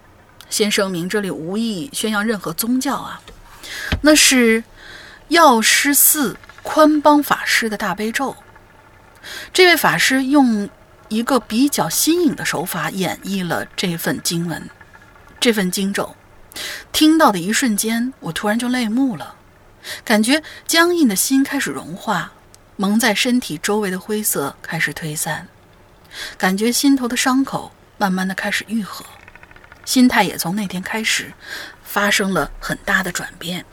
[0.50, 3.22] 先声明，这里无意宣扬任何宗教啊，
[4.02, 4.64] 那是
[5.30, 6.36] 药师寺。
[6.68, 8.36] 宽邦法师的大悲咒，
[9.54, 10.70] 这位法师用
[11.08, 14.70] 一个比较新颖的手法演绎了这份经文，
[15.40, 16.14] 这份经咒。
[16.92, 19.34] 听到的一瞬间，我突然就泪目了，
[20.04, 22.34] 感觉僵硬的心开始融化，
[22.76, 25.48] 蒙在身体周围的灰色开始推散，
[26.38, 29.06] 感觉心头的伤口慢慢的开始愈合，
[29.86, 31.32] 心态也从那天开始
[31.82, 33.66] 发生了很大的转变。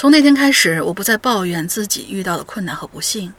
[0.00, 3.30] 从那天开始，我不再抱怨自己遇到的困难和不幸，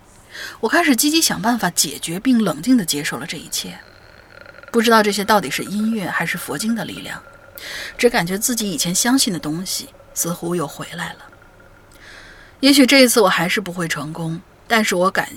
[0.59, 3.75] 我开始积极想办法解决，并冷静地接受了这一切。
[4.71, 7.19] 不知道这些到底是音乐还是佛经的力量，
[7.97, 11.25] 只感觉自己以前相信的东西似乎又回来了。
[12.59, 15.27] 也许这一次我还是不会成功，但是我感，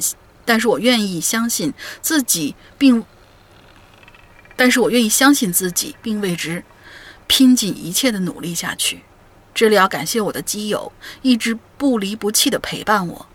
[0.45, 1.72] 但是我愿意相信
[2.03, 3.03] 自己，并，
[4.57, 6.62] 但是我愿意相信自己，并为之
[7.27, 9.01] 拼尽一切的努力下去。
[9.55, 10.91] 这里要感谢我的基友，
[11.23, 13.27] 一直不离不弃的陪伴我，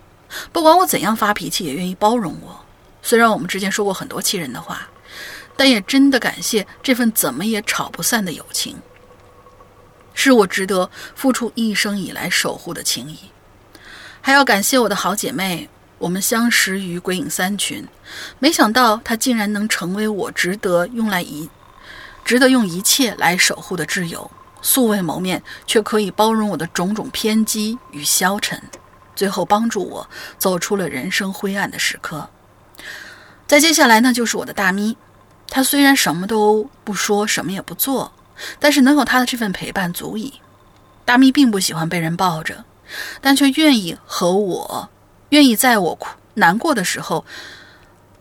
[0.52, 2.66] 不管我怎样发脾气，也愿意包容我。
[3.02, 4.90] 虽然我们之间说过很多气人的话，
[5.56, 8.76] 但也真的感谢这份怎么也吵不散的友情，
[10.14, 13.18] 是我值得付出一生以来守护的情谊。
[14.20, 17.88] 还要感谢我的好姐妹，我们相识于鬼影三群，
[18.40, 21.50] 没想到她竟然能成为我值得用来一，
[22.26, 24.30] 值得用一切来守护的挚友。
[24.62, 28.62] 素未谋面，却可以包容我的种种偏激与消沉，
[29.16, 32.30] 最后帮助我走出了人生灰暗的时刻。
[33.47, 34.95] 再接下来呢，就是我的大咪，
[35.47, 38.12] 他虽然什么都不说，什么也不做，
[38.60, 40.41] 但是能有他的这份陪伴足矣。
[41.03, 42.64] 大咪并不喜欢被人抱着，
[43.22, 44.89] 但却愿意和我，
[45.30, 47.26] 愿意在我哭难过的时候，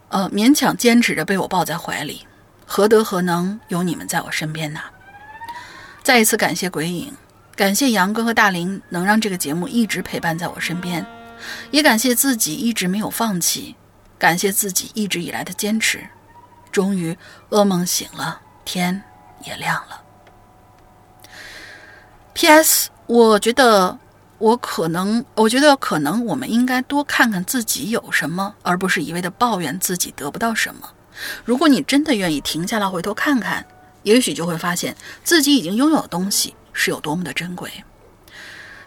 [0.09, 2.27] 呃，勉强坚持着被我抱在怀里。
[2.67, 4.81] 何德何能有你们在我身边呢？
[6.09, 7.13] 再一次感谢鬼影，
[7.55, 11.05] 感谢杨哥和大林能让这个节目一直陪伴在我身边，
[11.71, 13.77] 也感谢自己一直没有放弃，
[14.19, 16.03] 感谢自己一直以来的坚持。
[16.73, 17.15] 终于，
[17.51, 19.03] 噩梦醒了，天
[19.45, 20.01] 也亮了。
[22.33, 22.89] P.S.
[23.07, 23.99] 我觉得
[24.39, 30.89] 我可能，我觉得可能我们应该多看看自己有什么，而不是一味的抱怨自己得不到什么。
[31.45, 33.63] 如果你真的愿意停下来回头看看，
[34.03, 37.71] 也许就会发现自己已经拥有的东西是有多么的珍贵。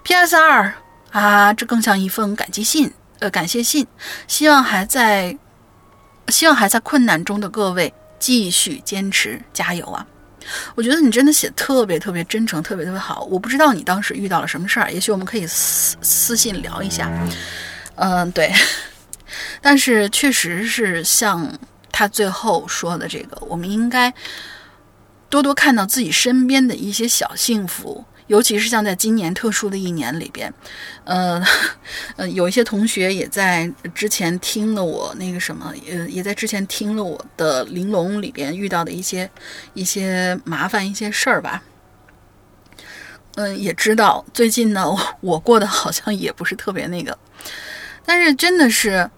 [0.03, 0.36] P.S.
[0.36, 0.74] 二
[1.12, 3.86] 啊，这更像一封感激信，呃，感谢信。
[4.28, 5.38] 希望还在，
[6.30, 10.05] 希望还在困难中的各位继续坚持，加油啊！
[10.74, 13.24] 我觉得你真的写特别特别真诚，特别特别好。
[13.26, 17.12] 我不知道你当时遇到了什么事儿，也许我们可以私私信聊一下。
[17.95, 18.51] 嗯，对。
[19.62, 21.47] 但是确实是像
[21.91, 24.12] 他最后说的这个，我们应该
[25.32, 28.05] 多多看到自己身边的一些小幸福。
[28.27, 30.53] 尤其是像在今年特殊的一年里边，
[31.03, 31.43] 呃，
[32.15, 39.29] 呃，有一些同学也在之前听了我那个什么，呃，也在之前听了我的玲珑里边遇到的一些
[39.73, 41.61] 一些麻烦一些事儿吧。
[43.36, 44.86] 嗯，也知道最近呢，
[45.19, 47.17] 我过得好像也不是特别那个，
[48.05, 49.09] 但是真的是，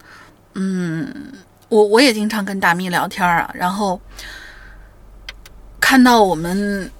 [0.54, 1.32] 嗯，
[1.68, 4.00] 我我也经常跟大咪聊天啊，然后
[5.84, 6.90] 看到我们。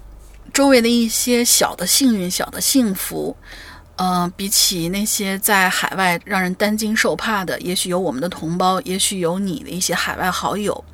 [0.53, 3.37] 周围的一些小的幸运、小的幸福，
[3.97, 10.85] 呃，比起那些在海外让人担惊受怕的，也许有我们的同胞，也许有你的一些海外好友，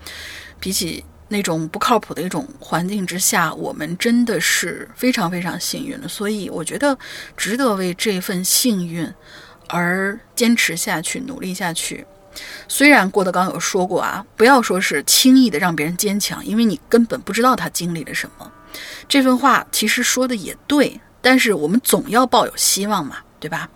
[0.59, 6.09] 比起那种不靠谱的一种环境之下，我们真的是非常非常幸运的。
[6.09, 6.97] 所以，我觉得
[7.37, 9.07] 值得为这份幸运
[9.69, 12.07] 而坚持下去、努力下去。
[12.69, 18.51] 虽然郭德纲有说过啊，不要说是轻易的让别人坚强，因为你根本不知道他经历了什么。
[19.09, 23.69] 这份话其实说的也对，但是我们总要抱有希望嘛，对吧？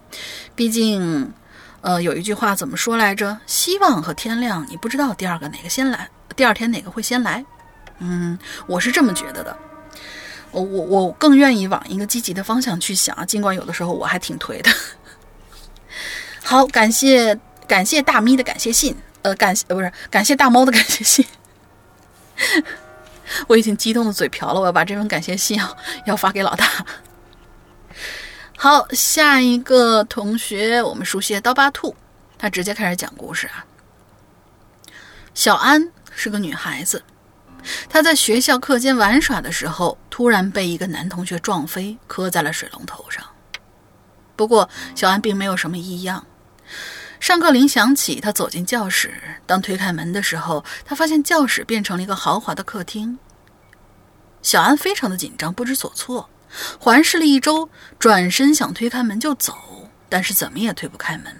[0.54, 1.32] 毕竟，
[1.80, 3.36] 呃，有一句话怎么说来着？
[3.46, 7.44] 希望和天亮，你不知道第二个哪个先来，第二天哪个会先来？
[7.98, 9.56] 嗯，我是这么觉得的。
[10.52, 14.70] 我我我更愿意往一个积极的方向去想啊，尽管有的时候我还挺颓的。
[16.44, 17.36] 好，感谢
[17.66, 21.26] 感谢大咪的感谢信，呃，感谢呃不是感谢大猫的感谢信。
[23.46, 26.66] 我已经激动的嘴瓢了，我要把这份感谢信要要发给老大。
[28.56, 31.94] 好，下一个同学，我们熟悉的刀疤兔，
[32.38, 33.64] 他直接开始讲故事啊。
[35.34, 37.02] 小安是个女孩子，
[37.88, 43.24] 她在学校课间玩耍的时候，突然被一个男同学撞飞，磕在了水龙头上。
[44.36, 46.24] 不过小安并没有什么异样。
[47.24, 49.14] 上课铃响起，他走进教室，
[49.46, 53.18] 当推开门的时候，他发现教室变成了一个豪华的客厅。
[54.42, 56.28] 小安非常的紧张，不知所措，
[56.78, 57.66] 环视了一周，
[57.98, 59.56] 转身想推开门就走，
[60.10, 61.34] 但是怎么也推不开门，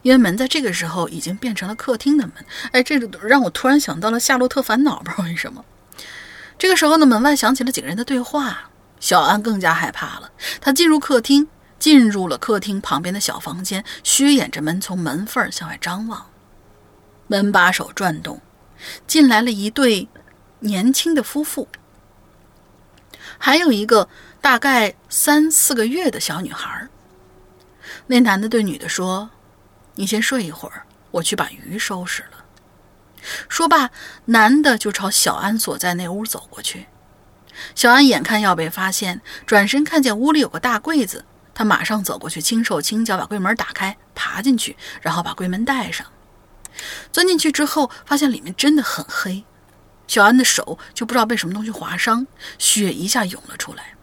[0.00, 2.34] 因为门在这个时候已经变成了客厅的门。
[2.72, 5.62] 哎，这个让我突然想到了《夏洛特烦恼》，不知道为什么。
[6.56, 10.30] 这个时候呢，门外响起了几个人的对话，小安更加害怕了。
[10.58, 11.46] 他进入客厅，
[11.86, 16.26] 进入了客厅旁边的小房间，虚掩着门，从门缝向外张望。
[17.28, 18.40] 门把手转动，
[19.06, 20.08] 进来了一对
[20.58, 21.68] 年轻的夫妇。
[23.38, 24.08] 还有一个
[24.40, 26.88] 大概三四个月的小女孩。
[28.08, 29.30] 那男的对女的说
[29.94, 32.44] ：“你先睡一会儿，我去把鱼收拾了。”
[33.48, 33.90] 说罢，
[34.24, 36.86] 男的就朝小安所在那屋走过去。
[37.76, 41.24] 小安眼看要被发现，转身看见屋里有个大柜子，
[41.56, 46.06] 他马上走过去，轻手轻脚把柜门打开，爬进去，然后把柜门带上。
[47.10, 49.42] 钻进去之后，发现里面真的很黑。
[50.06, 52.26] 小安的手就不知道被什么东西划伤，
[52.58, 53.94] 血一下涌了出来。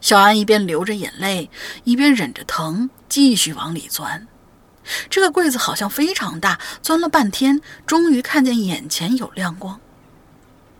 [0.00, 1.50] 小安一边流着眼泪，
[1.84, 4.26] 一边忍着疼，继续往里钻。
[5.10, 9.78] 这个柜子好像非常大，钻了半天，终于看见眼前有亮光。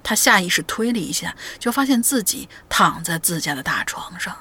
[0.02, 4.34] 他下意识推了一下，就发现自己躺在自家的大床上。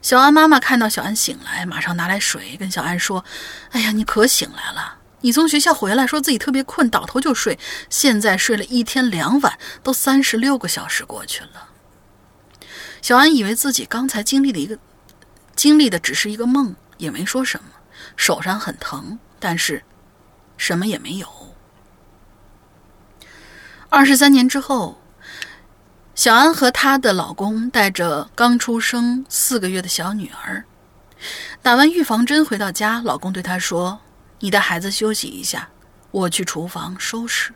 [0.00, 3.24] 小安妈妈看到小安醒来，马上拿来水，跟小安说
[3.72, 7.58] ：“哎呀，你可醒来了。”你从学校回来，说自己特别困，倒头就睡。
[7.90, 11.70] 现在睡了一天两晚，都三十六个小时过去了。
[13.02, 14.78] 小安以为自己刚才经历的一个
[15.56, 17.70] 经历的只是一个梦，也没说什么。
[18.16, 19.82] 手上很疼，但是
[20.56, 21.28] 什么也没有。
[23.88, 24.97] 二十三年之后，
[26.18, 30.64] 小安和她的老公带着刚出生四个月的小女儿，
[31.62, 34.00] 打完预防针回到家，老公对她说。
[34.40, 35.68] 你带孩子休息一下，
[36.10, 37.54] 我去厨房收拾。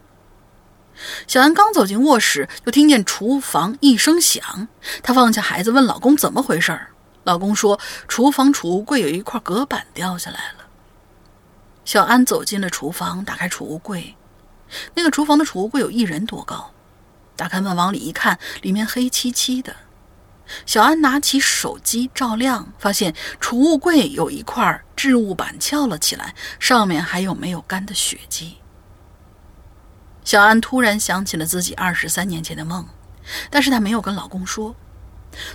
[1.26, 4.68] 小安刚走进卧室，就听见厨房一声响。
[5.02, 6.90] 她放下孩子，问老公怎么回事儿。
[7.24, 10.66] 老公说，厨房储物柜有一块隔板掉下来了。
[11.84, 14.14] 小安走进了厨房，打开储物柜，
[14.94, 16.70] 那个厨房的储物柜有一人多高。
[17.36, 19.74] 打开门往里一看，里面黑漆漆的。
[20.66, 28.58] 小安拿起手机照亮，发现储物柜有一块置物板翘了起来，上面还有没有干的血迹。
[30.24, 32.86] 小安突然想起了自己二十三年前的梦，
[33.50, 34.74] 但是她没有跟老公说。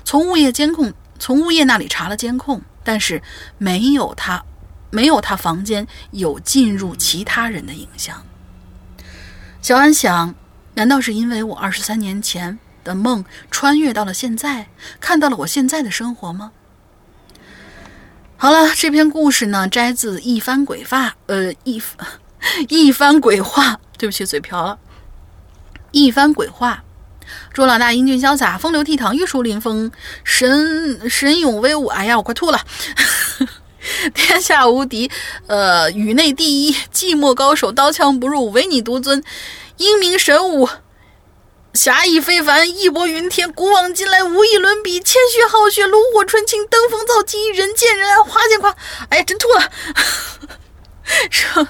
[0.03, 3.21] 从物业监控，从物业那里查了监控，但是
[3.59, 4.43] 没有他，
[4.89, 8.25] 没有他房间有进入其他人的影像。
[9.61, 10.33] 小安想，
[10.77, 12.59] 难道是因为我二十三年前？
[12.83, 14.67] 的梦穿越到了现在，
[15.01, 16.51] 看到了我现在的生活吗？
[18.37, 21.81] 好了，这篇故事呢，摘自一番鬼话，呃，一
[22.69, 24.77] 一番鬼话，对不起，嘴瓢了。
[25.91, 26.83] 一番鬼话，
[27.51, 29.91] 朱老大英俊潇洒，风流倜傥，玉树临风，
[30.23, 31.87] 神神勇威武。
[31.87, 32.61] 哎呀，我快吐了！
[34.13, 35.11] 天下无敌，
[35.47, 39.21] 呃，宇内第一，寂寞高手，刀枪不入，唯你独尊，
[39.77, 40.69] 英明神武。
[41.73, 44.99] 侠义非凡，义薄云天，古往今来无以伦比。
[44.99, 48.75] 谦虚好学，炉火纯青，登峰造极，人见人爱，花见花。
[49.09, 49.69] 哎呀，真吐了！
[51.29, 51.67] 说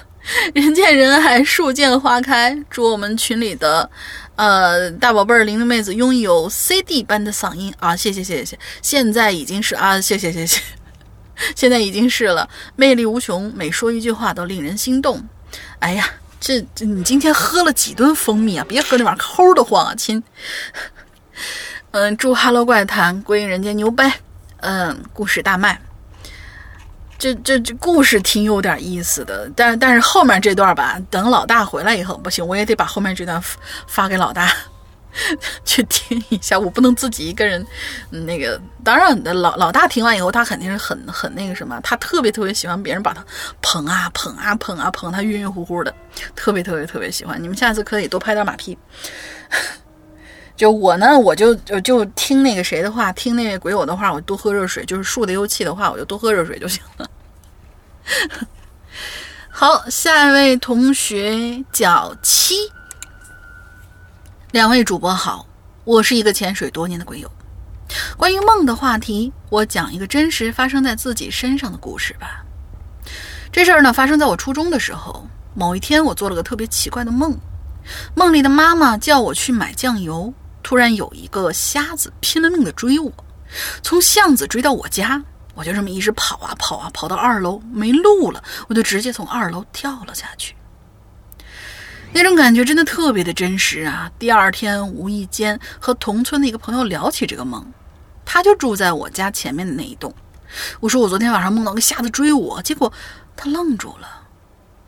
[0.54, 2.58] 人见人爱，树见花开。
[2.70, 3.90] 祝我们群里的
[4.36, 7.94] 呃大宝贝儿玲玲妹子拥有 CD 般的嗓音啊！
[7.94, 10.62] 谢谢谢谢谢，现在已经是啊，谢谢谢谢，
[11.54, 15.28] 现在已经是了，魅力无穷，每说一句话都令人心动。
[15.80, 16.08] 哎呀！
[16.40, 18.64] 这这，你今天喝了几吨蜂蜜啊？
[18.68, 20.22] 别喝那玩意儿，齁得慌啊，亲。
[21.90, 24.12] 嗯，祝《哈喽怪谈》归人间牛掰。
[24.60, 25.80] 嗯，故事大卖。
[27.18, 33.42] 这这这故事挺有点意思的，但但是后面这段吧，等老大回来以后不行，我也得把后面这段
[33.88, 34.48] 发给老大。
[35.64, 37.66] 去听一下，我不能自己一个人。
[38.10, 43.24] 那个，当然的，老老大听完以后，他肯定是很很那个什么，他特别特别喜欢别人把他
[43.60, 45.94] 捧啊捧啊捧啊捧，他晕晕乎乎的，
[46.34, 47.42] 特别特别特别喜欢。
[47.42, 48.76] 你们下次可以多拍点马屁。
[50.56, 57.08] 就我呢，我就就就听那个谁的话，听那位鬼友的话，我多喝热水，就是树的幽气的话，我就多喝热水就行了。
[59.50, 62.54] 好，下一位同学叫七。
[64.50, 65.46] 两位主播好，
[65.84, 67.30] 我是一个潜水多年的鬼友。
[68.16, 72.42] 关于梦的话题，我讲一个真实发生在自己身上的故事吧。
[73.52, 75.28] 这事儿呢，发生在我初中的时候。
[75.52, 77.36] 某一天，我做了个特别奇怪的梦，
[78.14, 80.32] 梦里的妈妈叫我去买酱油，
[80.62, 83.12] 突然有一个瞎子拼了命的追我，
[83.82, 85.22] 从巷子追到我家，
[85.54, 90.54] 我就这么一直跑啊跑啊，跑到二楼没路了，我就直接从二楼跳了下去。
[92.12, 94.10] 那种感觉真的特别的真实啊！
[94.18, 97.64] 第二天无意间和同村的一个朋友聊起这个梦，
[98.24, 100.12] 他就住在我家前面的那一栋。
[100.80, 102.92] 我说我昨天晚上梦到个瞎子追我，结果
[103.36, 104.22] 他愣住了。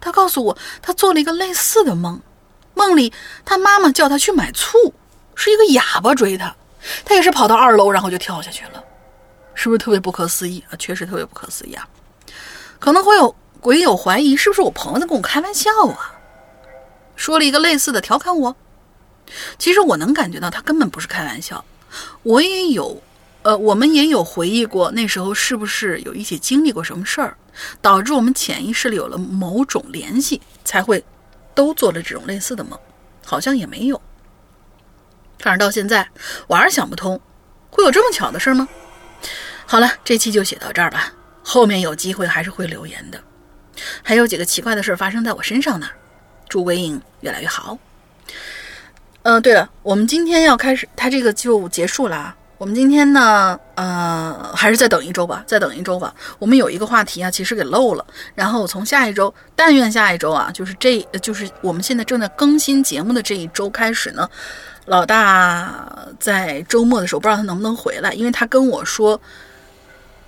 [0.00, 2.20] 他告诉我他做了一个类似的梦，
[2.74, 3.12] 梦里
[3.44, 4.94] 他妈妈叫他去买醋，
[5.34, 6.56] 是一个哑巴追他，
[7.04, 8.82] 他也是跑到二楼然后就跳下去了，
[9.54, 10.72] 是不是特别不可思议啊？
[10.78, 11.86] 确实特别不可思议啊！
[12.78, 16.16] 可能会有鬼友怀疑是不是我朋友在跟我开玩笑啊？
[17.20, 18.56] 说了一个类似的调侃我，
[19.58, 21.62] 其实我能感觉到他根本不是开玩笑。
[22.22, 23.02] 我也有，
[23.42, 27.36] 呃，我们也有回忆过那时候是不是有一起经历过什么事儿，
[27.82, 31.04] 导致我们潜意识里有了某种联系，才会
[31.54, 32.78] 都做了这种类似的梦。
[33.22, 34.00] 好像也没有。
[35.40, 36.08] 反正到现在
[36.46, 37.20] 我还是想不通，
[37.70, 38.66] 会有这么巧的事儿吗？
[39.66, 41.12] 好了，这期就写到这儿吧，
[41.44, 43.22] 后面有机会还是会留言的。
[44.02, 45.86] 还有几个奇怪的事儿发生在我身上呢。
[46.50, 47.78] 祝鬼影越来越好。
[49.22, 52.36] 嗯，对了，我们今天要开始，它这个就结束了啊。
[52.58, 56.14] 我们今天呢，呃，还是再等一周吧，再等一周吧。
[56.38, 58.04] 我们有一个话题啊，其实给漏了。
[58.34, 64.28] 然后从下一周，但愿下一周啊，就是这，就是我们现在正在更新节目的这一周开始呢，
[64.86, 65.88] 老大
[66.18, 69.18] 在周末的时候，不知道他能不能回来，因为他跟我说，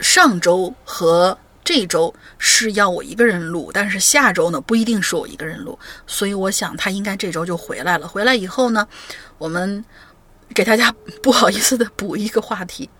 [0.00, 1.36] 上周和。
[1.64, 8.08] 这周是要我一个人录，但是下周呢不一定是我一个人录，所以我想他应该这周就回来了。
[8.08, 8.86] 回来以后呢，
[9.38, 9.84] 我们
[10.54, 10.92] 给大家
[11.22, 12.90] 不好意思的补一个话题。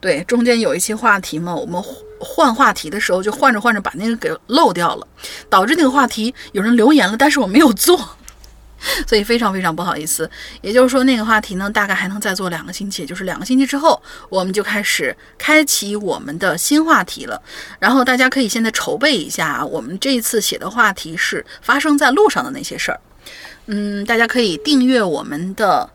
[0.00, 1.82] 对，中间有一期话题嘛，我们
[2.18, 5.06] 换话题的时候就换着换着把那个给漏掉了，
[5.48, 8.16] 导致那个话题有人留言了，但是我没有做。
[9.06, 10.28] 所以非常非常不好意思，
[10.60, 17.40] 也就是说那个话题呢，大概还能再做两个星期，也就是两个星期之后，我们就开始开启我们的新话题了。
[17.78, 23.00] 然后大家可以现在筹备一下，我们这一次写的话题是发生在路上的那些事儿。
[23.66, 25.88] 嗯，大家可以订阅我们的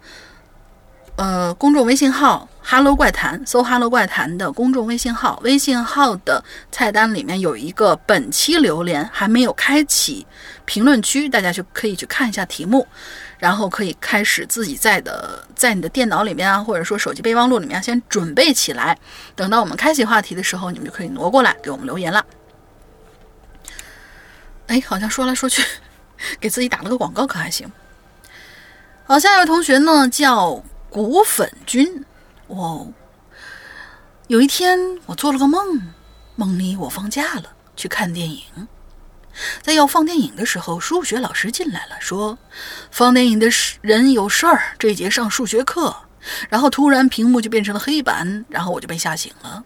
[1.18, 10.26] 呃公众微信号“哈喽怪谈”，搜“哈喽怪谈”的公众微信号，微信号的菜单里面有一个本期榴莲还没有开启
[10.68, 12.86] 评论区，大家就可以去看一下题目，
[13.40, 19.00] 然后可以开始自己在的在你的电脑里面啊，或者说手机备忘录里面先准备起来，
[19.34, 22.24] 等到我们开启话题的时候，你们就可以挪过来给我们留言了。
[24.68, 25.64] 哎，好像说来说去，
[26.38, 27.72] 给自己打了个广告，可还行。
[29.06, 32.04] 好，下一位同学呢叫骨粉君。
[32.48, 32.92] 哦，
[34.28, 35.94] 有一天我做了个梦，
[36.36, 38.68] 梦里我放假了，去看电影。
[39.62, 42.38] 在要放电影的时候，数学老师进来了，说
[42.92, 43.48] 放电影的
[43.82, 45.96] 人有事儿，这节上数学课。
[46.50, 49.64] 然后突然屏幕就变成了黑板，然后我就被吓醒了。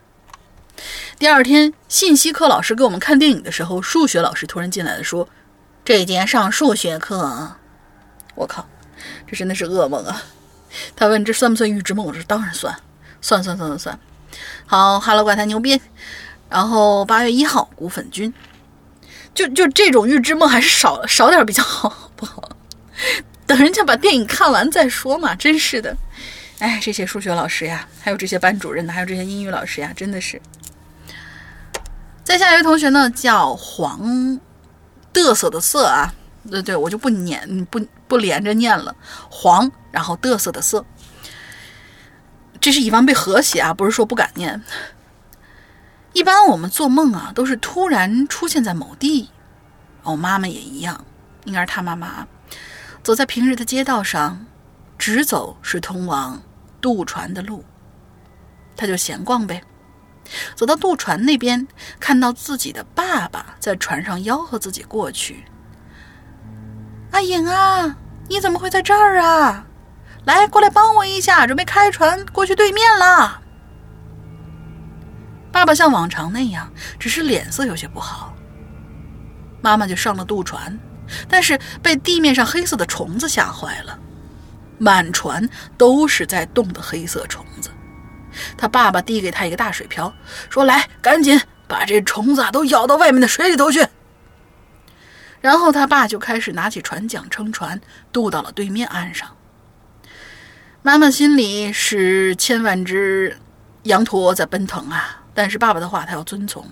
[1.18, 5.28] 第二天，信息课老师给我们看电影的时候，数学老师突然进来了，说
[5.84, 7.56] ：“这节上数学课。”
[8.36, 8.68] 我靠，
[9.28, 10.22] 这真的是噩梦啊！
[10.96, 12.76] 他问：“这算不算预知梦？”我说：“当然算，
[13.22, 14.00] 算算算算算。”
[14.66, 15.82] 好哈喽怪谈牛逼。
[16.50, 18.34] 然后八月一号，骨粉君，
[19.34, 22.50] 就就这种预知梦还是少少点比较好，不好？
[23.48, 25.96] 等人家把电影看完再说嘛，真是的。
[26.60, 30.42] 哎，这些数学老师呀，还有这些班主任呢，还有这些英语老师呀，真的是。
[32.24, 34.40] 再下一位同学呢，叫黄
[35.12, 36.14] 嘚瑟的瑟啊，
[36.50, 38.96] 对对，我就不念不不连着念了，
[39.30, 40.86] 黄，然后嘚瑟的瑟，
[42.62, 44.62] 这是以防被和谐啊，不是说不敢念。
[46.14, 49.30] 一般我们做梦啊，都是突然出现在某地，
[50.04, 51.06] 我妈妈也一样，
[51.46, 52.28] 应该是她妈妈，
[53.02, 54.46] 走在平日的街道上，
[54.98, 56.42] 直走是通往
[56.82, 57.64] 渡船的路，
[58.76, 59.64] 她就闲逛呗。
[60.56, 61.68] 走到渡船那边，
[62.00, 65.44] 看到自己的爸爸在船上吆喝自己过去。
[67.12, 67.96] 阿颖啊，
[68.30, 69.66] 你怎么会在这儿啊？
[70.26, 73.41] 来，过来帮我一下，准备开船过去对面啦。
[75.52, 78.34] 爸爸像往常那样，只是脸色有些不好。
[79.62, 80.80] 妈妈就上了渡船，
[81.28, 84.00] 但是被地面上黑色的虫子吓坏了，
[84.78, 85.48] 满船
[85.78, 87.70] 都是在动的黑色虫子。
[88.58, 90.14] 他爸爸递给他一个大水瓢，
[90.50, 93.86] 说：“来，赶紧把这虫子啊都舀到外面的水里头去。”
[95.42, 97.82] 然后他爸就开始拿起船桨撑船，
[98.12, 99.36] 渡到了对面岸上。
[100.82, 103.38] 妈妈心里是千万只
[103.84, 106.66] 羊驼在奔腾啊，但是爸爸的话他要遵从，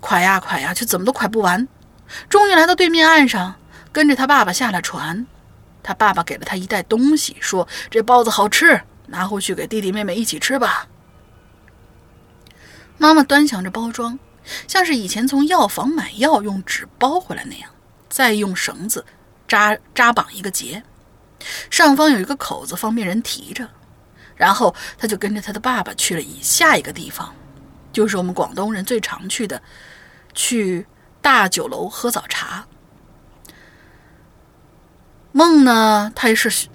[0.00, 1.66] 快呀快呀，却怎么都快不完。
[2.28, 3.54] 终于来到对面岸上，
[3.92, 5.26] 跟着他爸爸下了船。
[5.82, 10.88] 他爸爸给了他一袋东西，说：“这包子好吃。”拿回去给弟弟妹妹一起吃吧。
[12.96, 14.18] 妈妈端详着包装，
[14.66, 17.70] 像是以前从药房买药用纸包回来那样，
[18.08, 19.04] 再用绳子
[19.46, 20.82] 扎扎绑一个结，
[21.68, 23.68] 上方有一个口子，方便人提着。
[24.36, 27.34] 然后他就跟着他的爸爸去了以下一个地方，
[27.94, 29.62] 就是我们广东人最常去的，
[30.34, 30.86] 去
[31.22, 32.66] 大酒楼喝早茶。
[35.32, 36.68] 梦呢，它也是。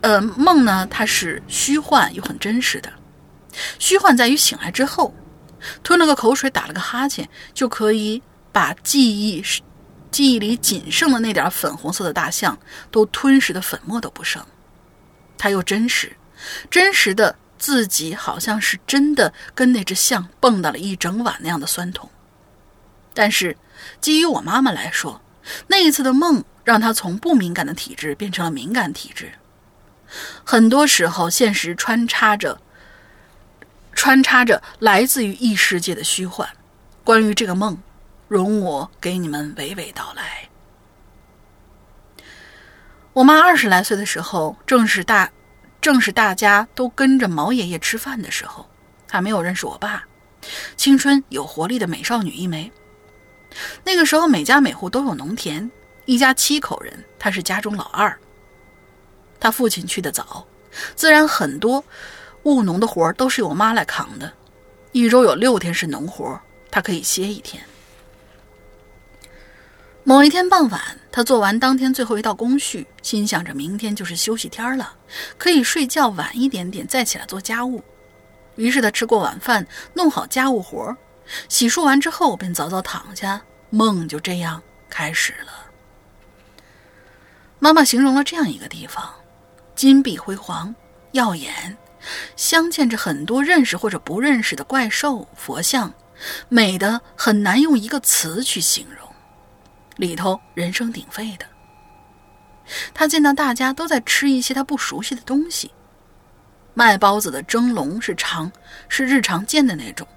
[0.00, 2.92] 呃，梦呢，它是虚幻又很真实的。
[3.78, 5.14] 虚幻在于醒来之后，
[5.84, 8.20] 吞了个口水，打了个哈欠，就可以
[8.50, 9.40] 把记忆、
[10.10, 12.58] 记忆里仅剩的那点粉红色的大象
[12.90, 14.44] 都吞噬的粉末都不剩。
[15.38, 16.16] 它又真实，
[16.68, 22.10] 真实的自己好像是真的跟那只象蹦跶了一整晚那样的酸痛。
[23.14, 23.56] 但是，
[24.00, 25.22] 基于我妈妈来说，
[25.68, 29.30] 那一次的梦让她从不敏感的体质变成了敏感体质。
[30.42, 32.60] 很多时候，现实穿插着
[33.94, 36.48] 穿插着来自于异世界的虚幻。
[37.04, 37.80] 关于这个梦，
[38.26, 40.48] 容我给你们娓娓道来。
[43.12, 45.30] 我妈二十来岁的时候，正是大
[45.82, 48.66] 正是大家都跟着毛爷爷吃饭的时候，
[49.10, 50.04] 还没有认识我爸，
[50.76, 52.70] 青春有活力的美少女一枚。
[53.84, 55.68] 那个时候，每家每户都有农田，
[56.04, 58.16] 一家七口人，她是家中老二。
[59.40, 60.46] 他父亲去的早，
[60.94, 61.84] 自然很多
[62.44, 64.32] 务农的活都是由妈来扛的。
[64.92, 67.60] 一周有六天是农活，他可以歇一天。
[70.04, 74.92] 某一天傍晚，他做完当天最后一道工序，心想着明天就是休息天了，
[75.38, 77.82] 可以睡觉晚一点点再起来做家务。
[78.56, 80.96] 于是他吃过晚饭，弄好家务活，
[81.48, 83.40] 洗漱完之后便早早躺下，
[83.70, 85.52] 梦就这样开始了。
[87.60, 89.08] 妈妈形容了这样一个地方。
[89.76, 90.74] 金碧辉煌、
[91.12, 91.76] 耀眼，
[92.34, 95.94] 镶嵌着很多认识或者不认识的怪兽、佛像，
[96.48, 99.01] 美的很难用一个词去形容。
[100.02, 101.46] 里头人声鼎沸的。
[102.92, 105.70] 他见到大家都在吃一些他不熟悉的东西。
[106.74, 108.50] 卖包子的蒸笼是常
[108.88, 110.08] 是日常见的那种，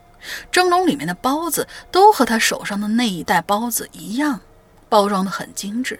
[0.52, 4.42] 蒸笼里面的包子都和他手上的那一袋包子一样，
[4.90, 6.00] 包装的很精致。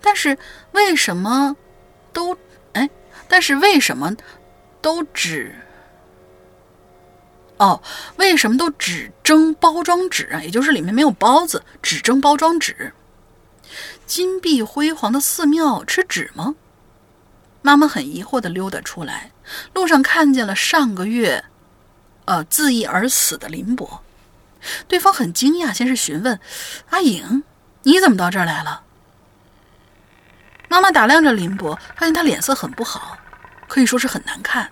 [0.00, 0.36] 但是
[0.72, 1.56] 为什么
[2.12, 2.36] 都
[2.72, 2.90] 哎？
[3.28, 4.12] 但是为什么
[4.80, 5.54] 都只
[7.62, 7.82] 哦？
[8.16, 10.42] 为什么都只蒸包装纸啊？
[10.42, 12.92] 也就是里面没有包子，只蒸包装纸。
[14.04, 16.56] 金碧辉煌的寺庙吃纸吗？
[17.62, 19.30] 妈妈很疑惑地溜达出来，
[19.72, 21.44] 路上看见了上个月，
[22.24, 24.02] 呃，自缢而死的林伯。
[24.88, 26.40] 对方很惊讶，先是询问
[26.90, 27.44] ：“阿颖，
[27.84, 28.82] 你怎么到这儿来了？”
[30.68, 33.16] 妈妈打量着林伯，发现他脸色很不好，
[33.68, 34.70] 可以说是很难看，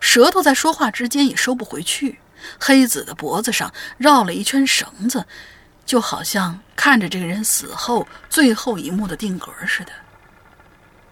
[0.00, 2.18] 舌头在说话之间也收不回去，
[2.58, 5.24] 黑子的脖子上绕了一圈绳子，
[5.84, 9.92] 就好像看着这个人死后最后一幕的定格似的。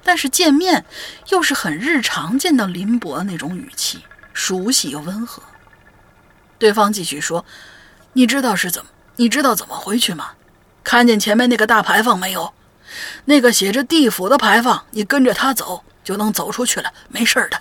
[0.03, 0.85] 但是见面
[1.31, 5.43] 又是很日常见到林伯的那种语气，熟悉又温和。
[6.59, 7.45] 对方继续说
[8.13, 8.91] ：“你知道是怎么？
[9.17, 10.33] 你知道怎么回去吗？
[10.83, 12.53] 看见前面那个大牌坊没有？
[13.25, 17.61] 那个写着地府的牌坊，你跟着他走就能走出去了，没事的。”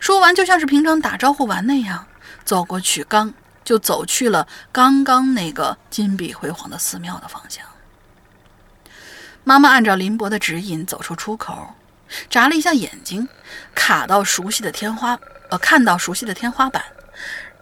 [0.00, 2.06] 说完，就像是平常打招呼完那样，
[2.44, 3.32] 走过去，刚
[3.64, 7.64] 就走去了刚刚那个金碧辉煌的寺庙的方向。
[9.42, 11.74] 妈妈按照林伯的指引走出出口，
[12.30, 13.28] 眨了一下眼睛，
[13.74, 15.18] 卡到熟悉的天花，
[15.50, 16.82] 呃，看到熟悉的天花板，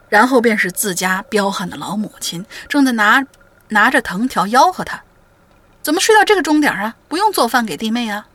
[0.08, 3.24] 然后便是自家彪悍的老母亲正在拿
[3.68, 5.02] 拿着藤条吆喝他
[5.82, 6.94] ：“怎么睡到这个钟点啊？
[7.08, 8.26] 不用做饭给弟妹啊？”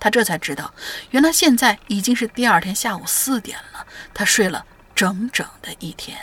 [0.00, 0.72] 他这才知道，
[1.10, 6.18] 原来现在已经是第二天下午四点了，他睡了整整的一天。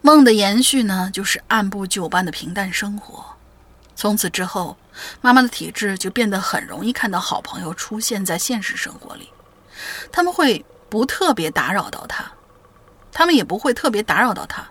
[0.00, 3.24] 梦的延续呢，就是按部就班的平淡生活。
[3.96, 4.76] 从此之后，
[5.20, 9.30] 妈妈的体质就变得很容易看到好朋友出现在现实生活里。
[10.12, 12.30] 他们会不特别打扰到他，
[13.12, 14.68] 他们也不会特别打扰到他。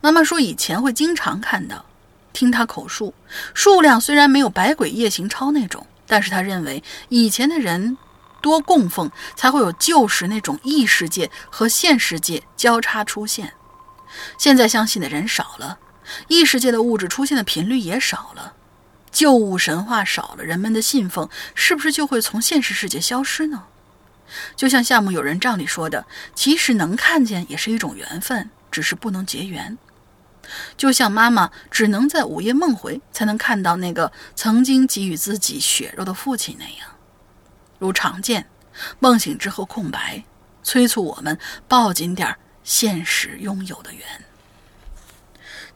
[0.00, 1.84] 妈妈说，以前会经常看到，
[2.32, 3.14] 听他口述，
[3.54, 7.96] 数量虽然没有《百鬼夜行抄》那种，但是他认为以前的人
[8.40, 13.52] 多供奉，才会有旧时那种异世界和现世界交叉出现。
[14.38, 15.78] 现在相信的人少了。
[16.26, 18.54] 异世界的物质出现的频率也少了，
[19.12, 23.64] 旧物神话少了，人们的信奉是不是就会从现实世界消失呢？
[24.56, 26.04] 就像夏目友人帐里说的，
[26.34, 29.78] 其实能看见也是一种缘分，只是不能结缘。
[30.76, 36.88] 就像妈妈只能在午夜梦回才能看到那个曾经给予自己血肉的父亲那样，
[37.78, 38.46] 如常见，
[38.98, 40.24] 梦醒之后空白，
[40.62, 41.38] 催促我们
[41.68, 44.02] 抱紧点现实拥有的缘。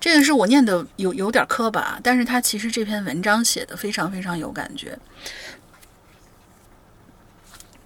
[0.00, 4.98] 这个是我念的有有点磕巴，但是他其实这篇文章写的非常非常有感觉。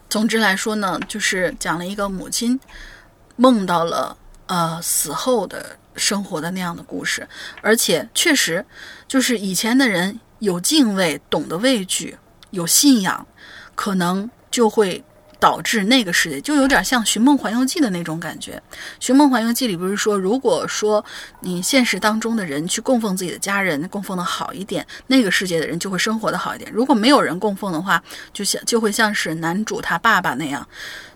[0.08, 2.58] 总之来说呢，就是讲了一个母亲
[3.36, 4.16] 梦到了
[4.46, 7.28] 呃死后的生活的那样的故事，
[7.60, 8.64] 而且确实
[9.06, 12.16] 就是以前的人有敬畏，懂得畏惧，
[12.50, 13.26] 有信仰，
[13.74, 15.04] 可能就会。
[15.40, 18.60] 导致那个世界就有点像《寻梦环游记》的那种感觉，
[18.98, 21.04] 《寻梦环游记》里不是说，如果说
[21.42, 26.68] 你现实当中的人去供奉自己的家人，供奉的好一点，那个世界的人就会生活的好一点。
[26.72, 30.66] 如果没有人供奉的话，就像就会像是男主他爸爸那样，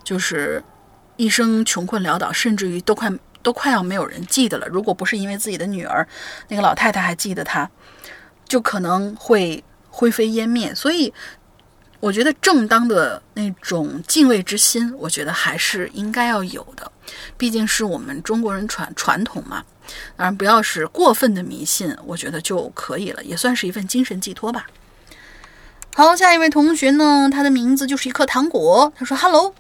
[0.05, 0.63] 就是
[1.17, 3.11] 一生穷困潦倒，甚至于都快
[3.43, 4.67] 都快要没有人记得了。
[4.69, 6.07] 如果不是因为自己的女儿，
[6.49, 7.69] 那个老太太还记得他，
[8.47, 10.75] 就可能会灰飞烟灭。
[10.75, 11.13] 所以。
[12.03, 16.91] 我觉得正当的那种敬畏之心，我觉得还是应该要有的，
[17.37, 19.63] 毕竟是我们中国人传传统嘛。
[20.17, 24.67] 当然，不要是过分的迷信，我觉得就可以了，也算是一份精神寄托吧。
[25.95, 28.93] 好，下一位同学呢，他的名字就是一颗糖果。
[28.97, 29.55] 他说：“Hello，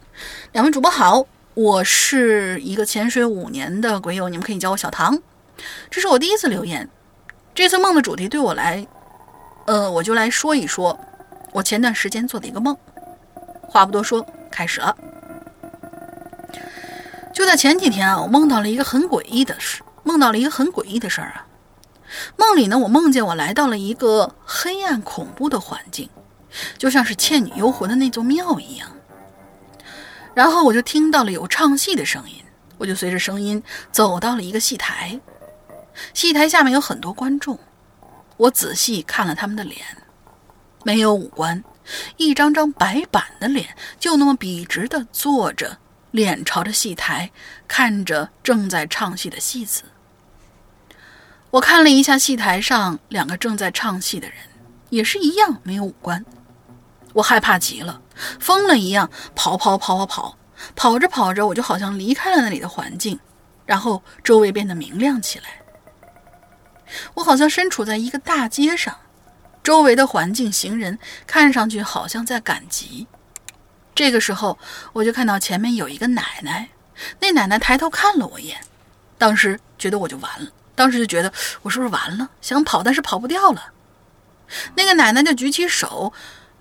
[0.51, 1.25] 两位主播好，
[1.55, 5.19] 我是一个潜水五年的鬼友，你们可以叫我小唐。
[5.91, 6.89] 这是我第一次留言。
[7.55, 8.87] 这次梦的主题对我来，
[9.67, 10.99] 呃，我就来说一说。”
[11.53, 12.75] 我前段时间做的一个梦，
[13.61, 14.97] 话不多说，开始了。
[17.35, 21.47] 就在前几天啊，我梦到了一个很诡异的事，梦到了一个很诡异的事儿啊。
[22.39, 26.09] 梦里呢，我梦见我来到了一个黑暗恐怖的环境，
[26.79, 28.89] 就像是《倩女幽魂》的那座庙一样。
[30.35, 32.43] 然后我就听到了有唱戏的声音，
[32.79, 35.21] 我就随着声音走到了一个戏台，
[36.15, 37.59] 戏台下面有很多观众，
[38.37, 39.81] 我仔细看了他们的脸。
[40.85, 41.63] 没有五官，
[42.17, 45.79] 一张张白板的脸，就那么笔直的坐着，
[46.11, 47.31] 脸朝着戏台，
[47.69, 49.85] 看着正在唱戏的戏子。
[51.51, 54.37] 我看了一下戏台上两个正在唱戏的人，
[54.91, 56.25] 也是一样没有五官。
[57.13, 58.02] 我害怕极了，
[58.39, 60.37] 疯了一样跑跑跑跑跑，
[60.75, 63.19] 跑着跑着，我就好像离开了那里的环境，
[63.67, 65.45] 然后周围变得明亮起来。
[67.15, 68.97] 我好像身处在一个大街上，
[69.63, 73.07] 周围的环境、行人看上去好像在赶集。
[73.95, 74.59] 这个时候，
[74.93, 76.69] 我就看到前面有一个奶奶，
[77.21, 78.61] 那奶奶抬头看了我一眼，
[79.19, 81.33] 当时觉得我就完了，当时就觉得
[81.63, 82.29] 我是不是完了？
[82.41, 83.73] 想跑，但是跑不掉了。
[84.75, 86.13] 那个奶奶就举起手，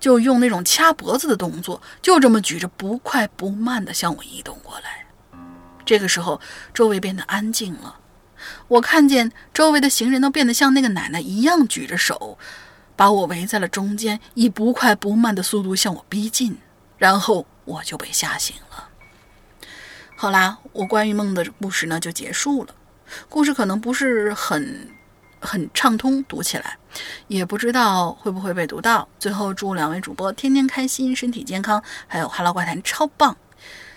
[0.01, 5.05] 就用那种掐脖子的动作，就这么举着，不快不慢地向我移动过来。
[5.85, 6.41] 这个时候，
[6.73, 7.99] 周围变得安静了。
[8.67, 12.39] 我看见周围的行人都变得像那个奶奶一样举着手，
[12.95, 16.57] 把我围在了中间，以不快不慢的速度向我逼近。
[16.97, 18.89] 然后我就被吓醒了。
[20.15, 22.73] 好啦，我关于梦的故事呢就结束了。
[23.29, 24.89] 故事可能不是很
[25.41, 26.77] 很畅通，读起来
[27.27, 29.07] 也不知道会不会被读到。
[29.19, 33.35] 最后祝两位主播天天开心，身体健康，还有《哈喽怪谈》超棒。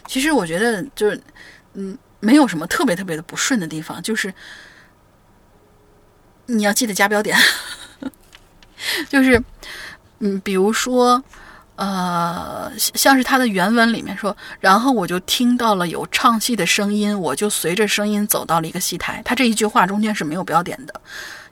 [0.07, 1.23] 其实我觉得就是
[1.75, 4.33] 嗯，没有什么特别特别的不顺的地方，就是
[6.47, 7.39] 你要记得加标点，
[9.09, 9.41] 就是
[10.19, 11.23] 嗯，比如说。
[11.77, 19.21] 呃，像是他的原文里面说，然后我就听到了有唱戏的声音，我就随着声音走到了一个戏台。
[19.25, 21.01] 他这一句话中间是没有标点的。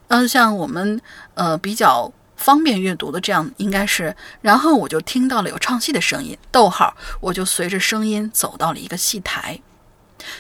[0.09, 1.01] 嗯，像我们
[1.35, 9.61] 呃比较方便阅读的这样，应该是，然后我就听到了有唱戏的声音，逗号，我就随着声音走到了一个戏台。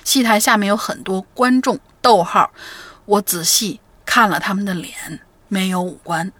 [0.04, 2.52] 戏台下面有很多观众，逗号，
[3.04, 6.30] 我仔细看了他们的脸，没有五官。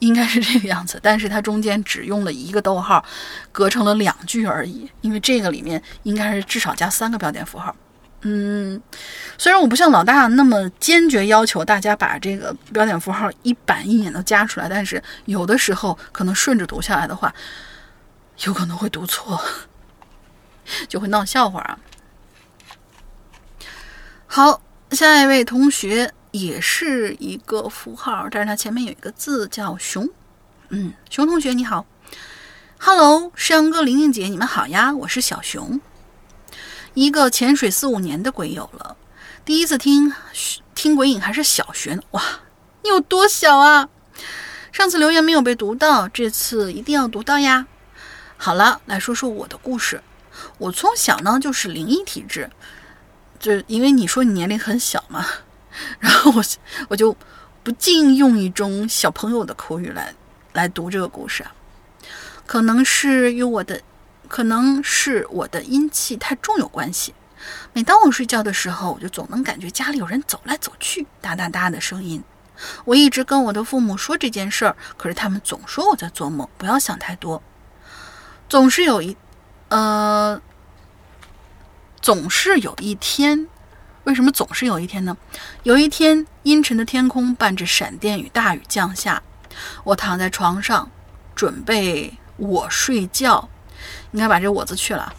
[0.00, 3.04] 应该是这个样子，但是它中间只用了一个逗号，
[3.52, 4.90] 隔成了两句而已。
[5.00, 7.74] 因为这个里面应该是至少加三个标点符号。
[8.22, 8.80] 嗯，
[9.38, 17.32] 虽然我不像老大那么坚决要求大家把这个标点符号一板一眼都加出来，但是有的时候可能顺着读下来的话，
[18.44, 19.40] 有可能会读错，
[20.86, 21.78] 就会闹笑话啊。
[24.26, 26.12] 好，下一位同学。
[26.30, 30.08] 也是一个符号，但是它前面有一个字叫“熊”。
[30.70, 31.84] 嗯，熊同学你好
[32.78, 35.80] ，Hello，诗阳哥、玲玲姐，你们好呀，我是小熊，
[36.94, 38.96] 一个潜水四五年的鬼友了。
[39.44, 40.12] 第一次听
[40.74, 42.22] 听鬼影还是小学呢，哇，
[42.84, 43.88] 你有多小啊？
[44.70, 47.66] 上次留言没有被读到，这次一定要读到呀。
[48.36, 50.00] 好了，来说说我的故事。
[50.58, 52.48] 我从小呢就是灵异体质，
[53.40, 55.26] 就因为你说你年龄很小嘛。
[55.98, 56.42] 然后我
[56.88, 57.16] 我就
[57.62, 60.14] 不禁用一种小朋友的口语来
[60.52, 61.52] 来读这个故事啊，
[62.46, 63.80] 可能是与我的，
[64.28, 67.14] 可能是我的阴气太重有关系。
[67.72, 72.22] 每当我睡觉的时候，我就总能感觉家里有人走来走去，哒哒哒的声音。
[72.84, 77.42] 我一直跟我的父母说这件事儿，可是他们总说我在做梦，不要想太多。
[78.48, 79.16] 总是有一，
[79.68, 80.40] 呃，
[82.02, 83.48] 总是有一天。
[84.10, 85.16] 为什么总是有一天呢？
[85.62, 89.22] 有一天，阴沉的天空伴着闪电与大雨降下，
[89.84, 90.90] 我躺在床上，
[91.36, 93.48] 准备我睡觉，
[94.10, 95.14] 应该把这“我”字去了，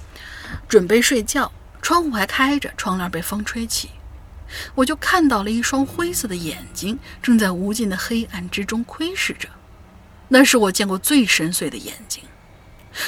[0.68, 1.50] 准备睡觉。
[1.82, 3.92] 窗户还开着，窗帘被风吹起，
[4.76, 9.48] 我就看到了一双灰色的眼睛，正在无尽的黑暗之中窥视着。
[10.28, 12.26] 那是我见过最深邃的眼睛。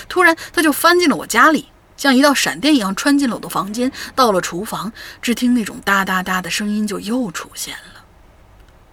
[0.07, 1.72] 突然，他就翻进了我家里。
[2.03, 4.91] 像一道闪电一样穿进了我的房间，到了厨房，
[5.21, 8.03] 只听那种哒哒哒的声音就又出现了。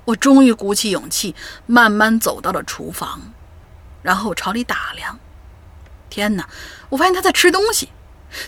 [0.04, 1.34] 我终于鼓起勇气，
[1.66, 3.32] 慢慢走到了厨房，
[4.00, 5.18] 然后朝里打量。
[6.08, 6.48] 天哪！
[6.90, 7.88] 我发现他在吃东西，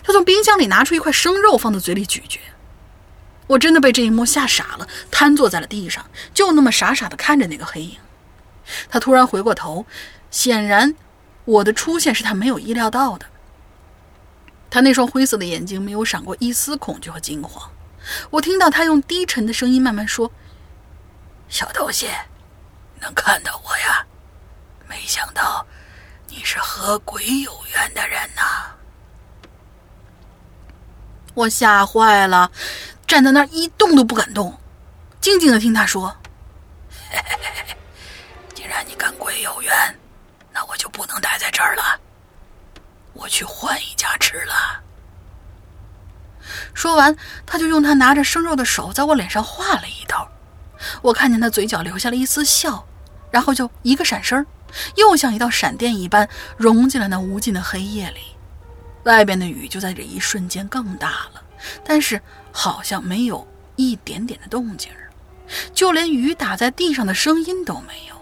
[0.01, 2.39] 他从冰箱里拿出一块生肉放在嘴里咀嚼。
[3.47, 7.97] 我真的被这一幕吓傻了，瘫坐在了地上，就那么傻傻的看着那个黑影。
[8.87, 9.85] 他突然回过头，
[10.31, 10.95] 显然
[11.43, 13.25] 我的出现是他没有意料到的。
[14.73, 17.71] 他那双灰色的眼睛没有闪过一丝恐惧和惊慌。
[18.31, 20.31] 我听到他用低沉的声音慢慢说
[21.47, 22.09] ：“小东西，
[22.99, 24.03] 能看到我呀？
[24.87, 25.63] 没想到
[26.27, 28.73] 你是和鬼有缘的人呐！”
[31.35, 32.51] 我吓坏了，
[33.05, 34.59] 站在那儿一动都不敢动，
[35.21, 36.09] 静静的听他说
[37.11, 37.77] ：“嘿嘿嘿
[38.55, 39.71] 既然你跟鬼有缘，
[40.51, 41.99] 那我就不能待在这儿了。”
[43.23, 44.83] 我去换一家吃了。
[46.73, 47.15] 说完，
[47.45, 50.29] 他就用他拿着生肉的手在我脸上画了一道。
[51.01, 52.85] 我看见他嘴角留下了一丝笑，
[53.31, 54.45] 然后就一个闪身，
[54.95, 58.19] 又像一道闪电一般融进了那无尽的黑夜里。
[59.03, 61.41] 外边的雨就在这一瞬间更大了，
[61.85, 62.21] 但是
[62.51, 63.47] 好像没有
[63.77, 64.91] 一点点的动静
[65.73, 68.15] 就连雨打在地上的声音都没有。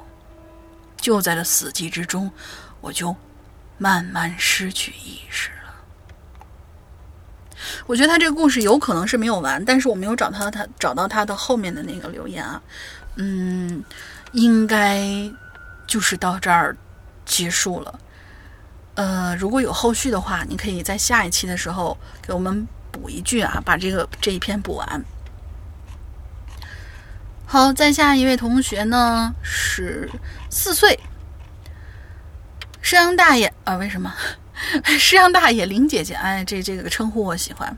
[0.97, 2.31] 就在这死寂之中，
[2.81, 3.15] 我就
[3.81, 5.73] 慢慢失去意识了。
[7.87, 12.61] 我觉得他这个故事有可能是没有完，但是我没有找到他找到他的后面的那个留言啊。
[13.15, 13.83] 嗯，
[14.33, 15.01] 应该
[15.87, 16.77] 就是到这儿
[17.25, 17.99] 结束了。
[18.93, 25.03] 呃，如果有后续的话，你可以在下一期的时候给我们补一句啊，把这个这一篇补完。
[27.47, 30.07] 好，再下一位同学呢是
[30.51, 30.99] 四岁，
[32.81, 33.75] 师阳大爷啊？
[33.77, 34.13] 为什么
[34.99, 36.13] 师阳大爷林姐姐？
[36.15, 37.77] 哎，这这个称呼我喜欢。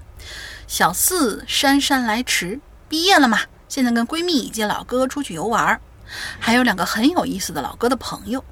[0.65, 5.79] 小四姗姗来迟，毕业了嘛，现在跟闺蜜以及老哥出去游玩，
[6.39, 8.43] 还有两个很有意思的老哥的朋友。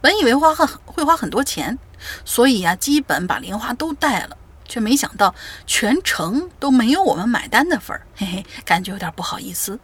[0.00, 1.78] 本以为花很会花很多钱。
[2.24, 4.34] 所以呀，基本把零花都带了，
[4.66, 5.34] 却没想到
[5.66, 9.78] 全程都没有我们买单的份儿，嘿嘿，感觉有点不好意思。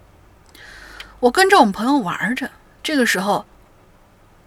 [1.21, 2.51] 我跟着我们朋友玩着，
[2.83, 3.45] 这个时候，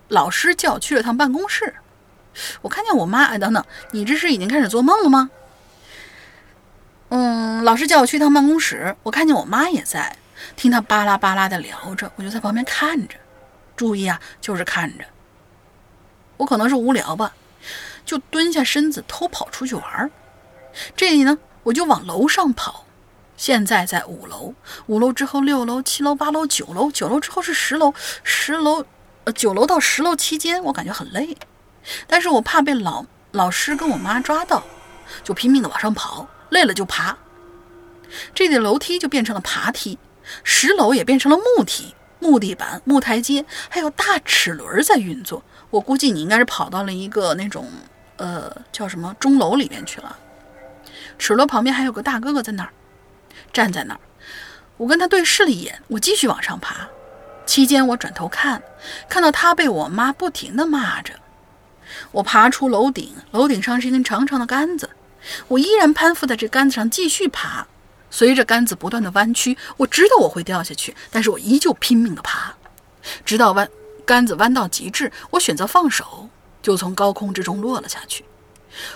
[0.10, 1.74] 老师叫我去了趟办公室。
[2.62, 5.30] 我看见我妈，哎，等等，你这是已经开始做梦了吗？
[7.10, 10.18] 嗯，老师叫我去趟办公室，我看见我妈也在，
[10.55, 13.16] 听她巴拉巴拉的聊着，我就在旁边看着，
[13.76, 15.05] 注意啊，就是看着。
[16.38, 17.34] 我可能是无聊吧。
[18.05, 20.10] 就蹲下身子偷跑出去玩儿，
[20.95, 22.86] 这里呢我就往楼上跑。
[23.38, 24.53] 现在在五楼，
[24.88, 27.93] 五楼之后六楼、七楼、八楼、九楼，九楼之后是十楼，
[28.24, 28.84] 十楼，
[29.26, 31.38] 呃九楼到十楼期间我感觉很累，
[32.07, 34.63] 但是我怕被老老师跟我妈抓到，
[35.24, 37.17] 就拼命的往上跑，累了就爬。
[38.34, 39.97] 这里的楼梯就变成了爬梯，
[40.43, 45.43] 十楼也变成了木梯、木地板、木台阶，还有大齿轮在运作。
[45.70, 47.70] 我估计你应该是跑到了一个那种。
[48.17, 50.20] 呃，叫什么钟楼里面去了？
[51.17, 52.70] 齿轮旁边还有个大哥哥在那儿，
[53.53, 53.99] 站在那儿。
[54.76, 56.86] 我跟他对视了一眼，我继续往上爬。
[57.49, 58.61] 期间我转头看，
[59.09, 61.15] 看到他被我妈不停地骂着。
[62.11, 64.87] 我爬出楼顶，楼顶上是一根长长的杆子，
[65.47, 67.65] 我依然攀附在这杆子上继续爬。
[68.11, 72.53] 随着杆子不断的弯曲，我知道我会掉下去，但是我依旧拼命地爬，
[73.25, 73.67] 直到弯
[74.05, 76.29] 杆子弯到极致，我选择放手。
[76.61, 78.23] 就从高空之中落了下去，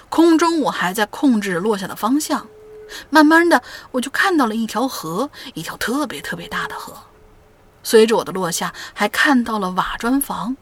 [0.10, 2.46] 空中我还在控制落下的方向，
[3.10, 6.96] 慢慢的我就看到了一条河，一条特别特别大的河。
[7.84, 10.56] 随着我的落下，还看到了瓦砖房，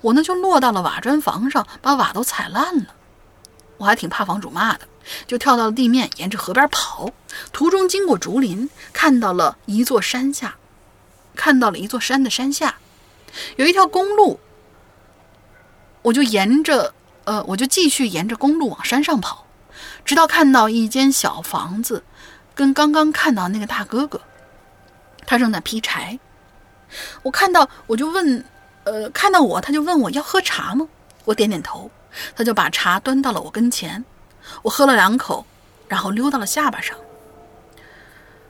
[0.00, 2.94] 我呢就落到了瓦砖房上，把瓦都踩烂了。
[3.76, 4.88] 我还挺怕房主骂的，
[5.26, 7.10] 就跳到了地面，沿着河边跑。
[7.52, 10.56] 途中经过竹林，看到了一座山下，
[11.34, 12.76] 看到了一座山的山下，
[13.56, 14.40] 有一条公路。
[16.00, 19.44] 我就沿着，呃，我就继续沿着公路往山上跑，
[20.06, 22.02] 直到看到一间小房子，
[22.54, 24.22] 跟刚刚看到那个大哥哥，
[25.26, 26.18] 他正在劈柴。
[27.22, 28.44] 我看到，我就问，
[28.84, 30.86] 呃，看到我，他就问我要喝茶吗？
[31.24, 31.90] 我点点头，
[32.34, 34.04] 他就把茶端到了我跟前，
[34.62, 35.44] 我喝了两口，
[35.88, 36.96] 然后溜到了下巴上。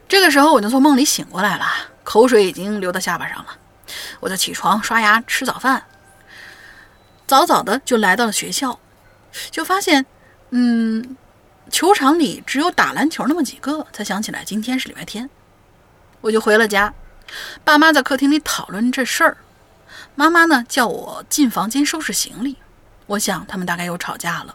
[0.09, 1.67] 这个时候我就从梦里醒过来了，
[2.05, 3.57] 口水已经流到下巴上了，
[4.21, 5.83] 我就起床刷牙吃早饭。
[7.27, 8.79] 早早的就来到了学校，
[9.51, 10.07] 就发现，
[10.51, 11.17] 嗯，
[11.71, 13.85] 球场里只有打篮球那么几个。
[13.93, 15.29] 才想起来今天是礼拜天，
[16.21, 16.95] 我就回了家。
[17.65, 19.37] 爸妈在客厅里讨论这事儿，
[20.15, 22.57] 妈妈呢叫我进房间收拾行李。
[23.07, 24.55] 我想他们大概又吵架了，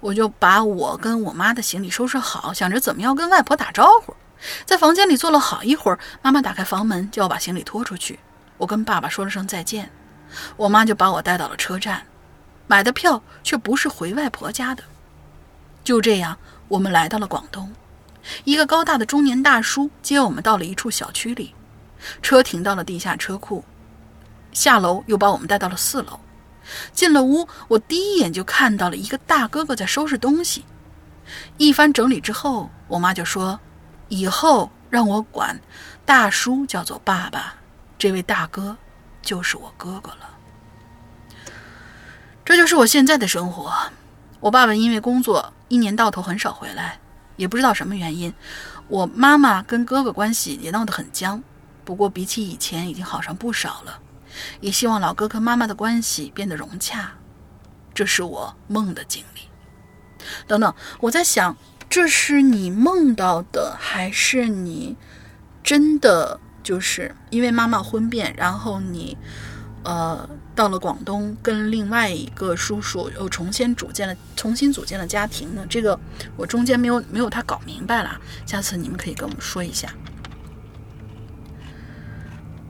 [0.00, 4.14] 我就把我跟我妈的行李收拾好，想着怎么样跟外婆打招呼。
[4.66, 8.20] 在房间里坐了好一会儿，妈妈打开房门叫我把行李拖出去。
[8.58, 9.90] 我跟爸爸说了声再见。
[10.56, 12.02] 我妈就把我带到了车站，
[12.66, 14.84] 买的票却不是回外婆家的。
[15.82, 16.36] 就这样，
[16.68, 17.72] 我们来到了广东。
[18.44, 21.54] 一个高大的中年大叔接我们到了一处小区里，
[22.22, 23.64] 车停到了地下车库。
[24.52, 26.18] 下楼又把我们带到了四楼。
[26.92, 30.64] 进了屋，我第一眼就看到了一个大哥哥在收拾东西。
[31.58, 33.60] 一番整理之后，我妈就说
[34.08, 35.60] ：“以后让我管
[36.04, 37.54] 大叔叫做爸爸，
[37.98, 38.76] 这位大哥。”
[39.22, 40.30] 就是我哥哥了，
[42.44, 43.72] 这就是我现在的生活。
[44.38, 47.00] 我爸爸因为工作一年到头很少回来，
[47.34, 48.32] 也不知道什么原因。
[48.86, 51.42] 我妈妈跟哥哥关系也闹得很僵，
[51.86, 54.00] 不过比起以前已经好上不少了。
[54.60, 57.14] 也希望老哥跟妈妈的关系变得融洽。
[57.94, 59.40] 这是我梦的经历。
[60.46, 61.56] 等等，我在想，
[61.88, 64.96] 这是你梦到的，还是你
[65.62, 66.40] 真的？
[66.62, 69.16] 就是因为妈妈婚变，然后你，
[69.84, 75.64] 呃，到了广东，跟另外一个叔叔又重新组建了重新组建了家庭呢。
[75.70, 75.96] 这个
[76.36, 79.88] 我中间没有没有他搞明白了，下次你们可以跟我们说一下。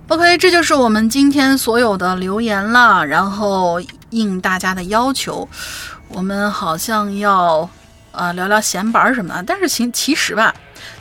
[0.09, 3.05] OK，这就是我们今天所有的留言了。
[3.05, 3.81] 然后
[4.11, 5.49] 应大家的要求，
[6.07, 7.69] 我们好像要
[8.13, 9.43] 呃聊聊闲板什么的。
[9.43, 10.55] 但是其其实吧，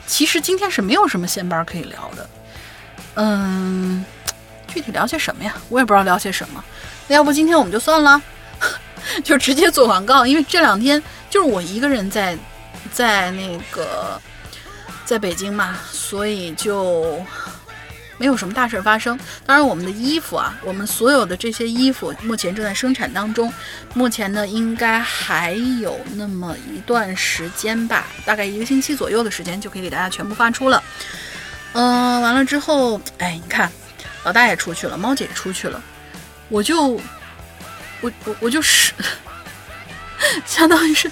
[0.08, 2.28] 其实今天是没有什么闲板可以聊的。
[3.14, 4.04] 嗯，
[4.66, 5.54] 具体聊些什么呀？
[5.68, 6.62] 我也不知道聊些什么。
[7.06, 8.20] 那要不今天我们就算了，
[9.22, 10.26] 就直接做广告。
[10.26, 11.00] 因为这两天
[11.30, 12.36] 就是我一个人在
[12.90, 14.20] 在那个
[15.04, 17.24] 在北京嘛，所以就。
[18.18, 19.18] 没有什么大事发生。
[19.44, 23.52] 当然，我们的衣服啊，我们所有的这些衣服目前正在生产当中。
[23.94, 30.82] 目前呢，应该还有那么一段时间吧，大概一个星期左右的时间就可以给大家全部发出了。
[31.72, 33.70] 嗯，完了之后，哎，你看，
[34.24, 35.82] 老大也出去了，猫姐也出去了，
[36.48, 36.92] 我就，
[38.00, 38.92] 我我我就是，
[40.46, 41.10] 相当于是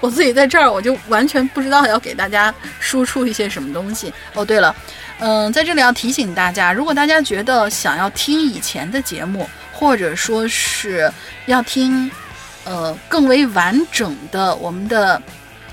[0.00, 4.12] 我自己在这儿，我就完全不知道要给大家输出一些什么东西。
[4.34, 4.74] 哦，对了。
[5.20, 11.12] 嗯，在这里要提醒大家，如果大家觉得想要听以前的节目，或者说是
[11.46, 12.10] 要听，
[12.64, 15.20] 呃，更为完整的我们的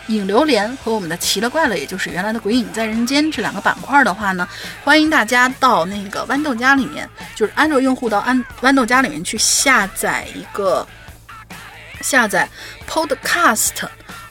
[0.07, 4.47] 影流连和我们的奇了怪了，也就是原来的鬼影在人间这两个板块的话呢，
[4.83, 10.87] 欢迎大家到那个豌豆荚里面，就是安卓用户到安豌豆荚里面去下载一个
[12.01, 12.49] 下载
[12.89, 13.87] Podcast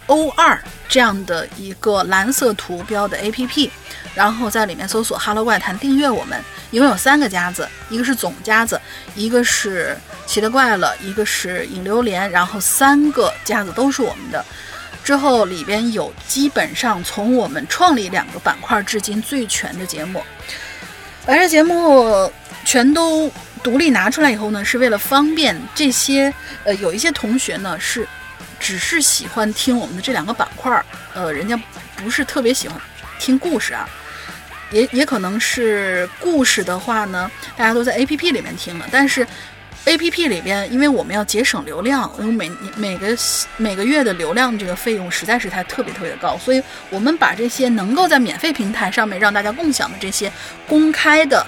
[0.07, 3.71] O 二这样的一个蓝色图标的 APP。
[4.15, 6.41] 然后在里面搜索 “Hello 怪谈”，订阅我们，
[6.71, 8.81] 一共有三个夹子，一个是总夹子，
[9.17, 14.45] 一个是奇了怪了，一个是影流连，然后三个夹子都是我们的。
[15.03, 20.23] 之后里边有基本上从我们创立两个板块至今最全的节目。
[21.27, 22.31] 把这节目
[22.65, 23.29] 全都
[23.65, 26.33] 独立拿出来以后呢，是为了方便这些
[26.63, 28.07] 呃有一些同学呢是
[28.61, 31.59] 只是喜欢听我们的这两个板块儿，呃，人家
[31.97, 32.81] 不是特别喜欢
[33.19, 33.89] 听故事啊。
[34.71, 39.25] 也也可能是故事的话呢，大家都在 A P P 里面听了，但是
[39.85, 43.17] A P P 里边，因为我们要节省流量，因为每每个
[43.57, 50.33] 每个月的流量这个费用实在是太特别特别的高，所以我们把这些能够在免费平台上面让大家共享的这些
[50.67, 51.47] 公开的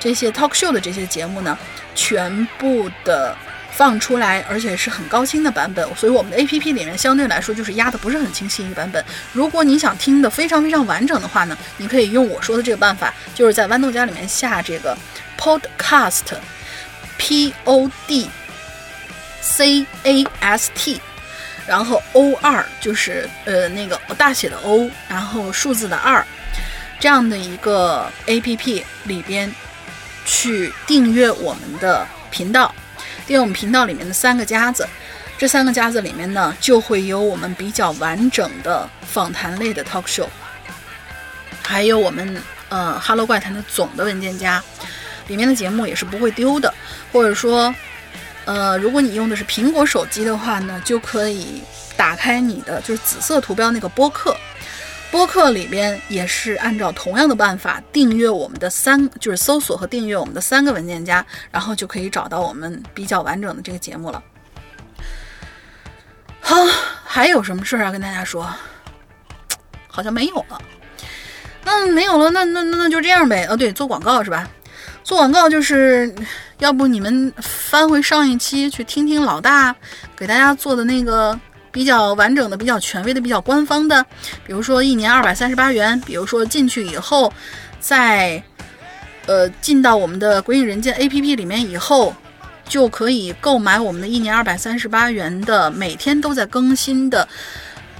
[0.00, 1.56] 这些 talk show 的这些节目呢，
[1.94, 3.36] 全部的。
[3.76, 9.04] 放出来，而且是很高清的版本，所以我们的 A P P 里面相对来说就是压的不是很清晰一个版本。
[9.32, 14.96] 如果你想听的非常非常完整的话呢，你可以用我说的这个办法，就是在豌豆荚里面下这个
[15.36, 18.30] Podcast，P O D
[19.40, 21.00] C A S T，
[21.66, 26.24] 然后 O 二就是呃那个大写的 O，然后数字的二，
[27.00, 29.52] 这样的一个 A P P 里边
[30.24, 32.72] 去订阅我们的频道。
[33.26, 34.86] 订阅我们频道里面的三个夹子，
[35.38, 40.26] 这三个夹子里面呢，就会有我们比较完整的访谈类的 talk show，
[41.62, 42.36] 还有我们
[42.68, 44.62] 呃 Hello 怪谈的总的文件夹，
[45.28, 46.72] 里面的节目也是不会丢的。
[47.12, 47.74] 或者说，
[48.44, 51.62] 呃，如果你用的是苹果手机的话呢，就可以
[51.96, 54.36] 打开你的就是紫色图标那个播客。
[55.14, 64.20] 播客里边也是按照同样的办法订阅我们的三，就是搜索和订阅我们的三个文件夹，然后就可以找到我们比较完整的这个节目了。
[66.40, 66.56] 好，
[67.04, 68.44] 还有什么事儿要跟大家说？
[69.86, 70.60] 好像没有了。
[71.62, 73.46] 那没有了，那那那那就这样呗。
[73.48, 74.50] 哦，对，做广告是吧？
[75.04, 76.12] 做广告就是
[76.58, 79.76] 要不你们翻回上一期去听听老大
[80.16, 81.38] 给大家做的那个。
[81.74, 84.00] 比较完整的、比较权威的、比较官方的，
[84.46, 87.32] 比如说一年二百三十八元，比如说进去以后，
[87.80, 88.40] 在
[89.26, 92.14] 呃进到我们的鬼影人间 APP 里面以后，
[92.68, 97.26] 就可以购买我们的一年二百三十八元的每天都在更新的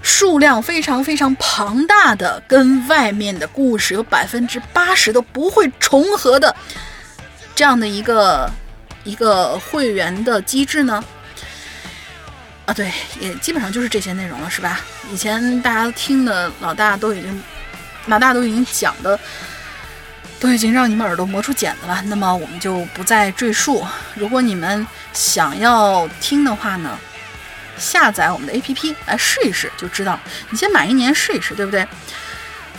[0.02, 6.54] 数量非常非常庞大的，跟外面的故事有百分之八十都不会重合的
[7.56, 8.48] 这样的一个
[9.02, 11.02] 一个会员的机制呢。
[12.66, 14.80] 啊，对，也基本上就是这些内容了，是吧？
[15.12, 17.42] 以前大家听的老大都已经，
[18.06, 19.18] 老大都已经讲的，
[20.40, 22.02] 都已经让你们耳朵磨出茧子了。
[22.06, 23.86] 那么我们就不再赘述。
[24.14, 26.98] 如果你们想要听的话呢，
[27.76, 30.18] 下载我们的 APP 来试一试就知道。
[30.48, 31.86] 你先买一年试一试，对不对？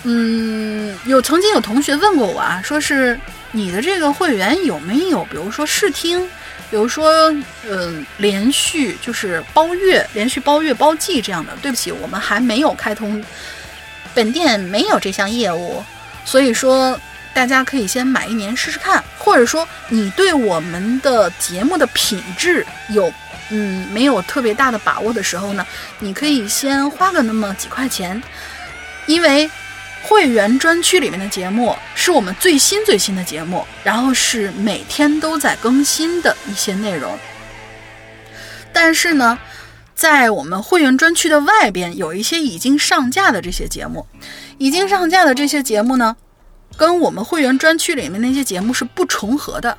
[0.01, 3.19] 嗯，有曾经有同学问过我啊，说是
[3.51, 6.27] 你的这个会员有没有，比如说试听？
[6.69, 7.33] 比如说，
[7.69, 11.53] 嗯，连续就是包月、连续包月、包季这样的。
[11.61, 13.23] 对不起，我们还没有开通，
[14.13, 15.83] 本店没有这项业务，
[16.25, 16.99] 所以说
[17.33, 19.03] 大家可以先买一年试试看。
[19.17, 23.11] 或者说，你对我们的节目的品质有，
[23.49, 25.65] 嗯，没有特别大的把握的时候呢，
[25.99, 28.21] 你可以先花个那么几块钱，
[29.07, 29.49] 因为
[30.07, 37.17] 会员专区里面的节目是我们最新最新的节目，然后是每天都在更新的一些内容。
[38.71, 39.37] 但是呢，
[39.95, 44.05] 在我们会员专区的外边有一些已经上架的这些节目，
[44.59, 46.15] 已经上架的这些节目呢，
[46.77, 49.75] 跟我们会员专区里面那些节目是不重合的。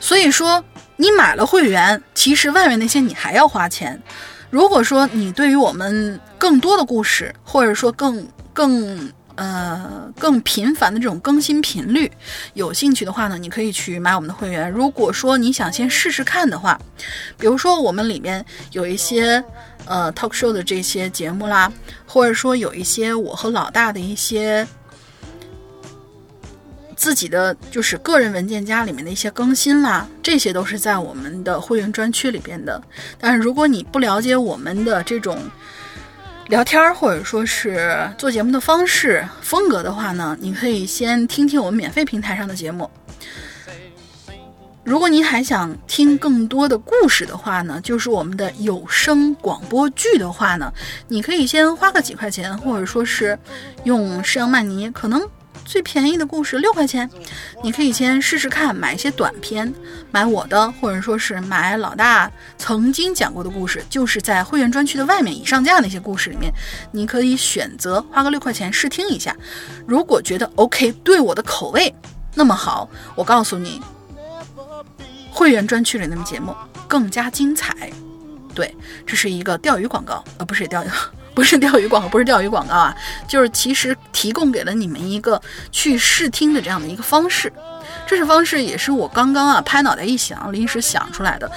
[0.00, 0.64] 所以说，
[0.96, 4.02] 你买了会员，其实外面那些你还要花钱。
[4.50, 12.10] 如果说你对于我们更多的故事，或者说更更呃更频繁的这种更新频率
[12.54, 14.68] 有兴趣的话呢，你可以去买我们的会员。
[14.70, 16.78] 如果说你想先试试看的话，
[17.38, 19.42] 比如说我们里面有一些
[19.86, 21.72] 呃 talk show 的这些节目啦，
[22.04, 24.66] 或者说有一些我和老大的一些。
[27.00, 32.82] 自己的就是个人文件夹里面的一些更新啦，这些都是在我们的会员专区里边的。
[33.20, 35.38] 但是如果你不了解我们的这种
[36.48, 42.90] 聊天或者说是做节目的方式风格的话呢，你可以先听听我们免费平台上的节目。
[44.82, 50.72] 如果您还想听更多的故事的话呢，就是我们的有声广播剧的话呢，
[51.06, 53.38] 你可以先花个几块钱，或者说是
[53.84, 55.20] 用释阳曼尼可能。
[55.64, 57.08] 最便宜的故事六块钱，
[57.62, 59.72] 你可以先试试看，买一些短片，
[60.10, 66.52] 买我的，或者说是买老大曾经讲过的故事，就是在会员专区的外面已上架那些故事里面，
[66.92, 69.36] 你可以选择花个六块钱试听一下。
[69.86, 71.94] 如果觉得 OK，对我的口味，
[72.34, 73.80] 那么好，我告诉你，
[75.30, 76.54] 会员专区里的节目
[76.86, 77.90] 更加精彩。
[78.54, 78.74] 对，
[79.06, 80.88] 这是一个钓鱼广告，呃，不是钓鱼。
[81.38, 82.96] 不是钓鱼广告，不是钓鱼广告啊，
[83.28, 85.40] 就是其实提供给了你们一个
[85.70, 87.52] 去试听的这样的一个方式。
[88.08, 91.48] 这是方式，也是我刚刚啊拍脑袋一想，临时想出来的。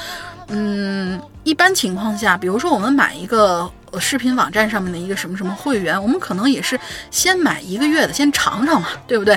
[0.50, 3.68] 嗯，一般情况下，比如说我们买一个
[4.00, 6.80] 视频网站上面的一个什么什么会员，我们可能也是
[7.10, 9.36] 先买一个月的，先尝尝嘛，对不对？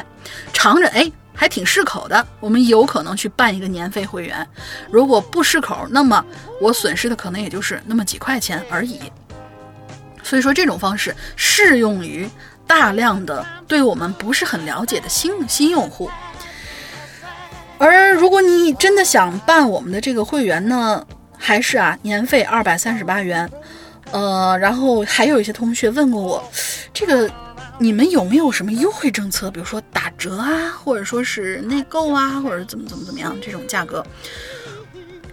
[0.52, 4.46] 尝着，哎，还挺适口的，我们有可能去办一个年费会员。
[4.90, 6.22] 如果不适口，那么
[6.60, 9.00] 我损失的可能也就是那么几块钱而已。
[10.24, 12.28] 所以说，这种方式适用于
[12.66, 16.10] 大量的对我们不是很了解的新新用户。
[17.78, 21.06] 而如果你真的想办我们的这个会员呢，
[21.36, 23.48] 还是啊，年费二百三十八元。
[24.12, 26.50] 呃，然后还有一些同学问过我，
[26.92, 27.28] 这个
[27.78, 29.50] 你们有没有什么优惠政策？
[29.50, 34.04] 比如说打折啊，或者说是内购啊，或者怎么怎么怎么样这种价格？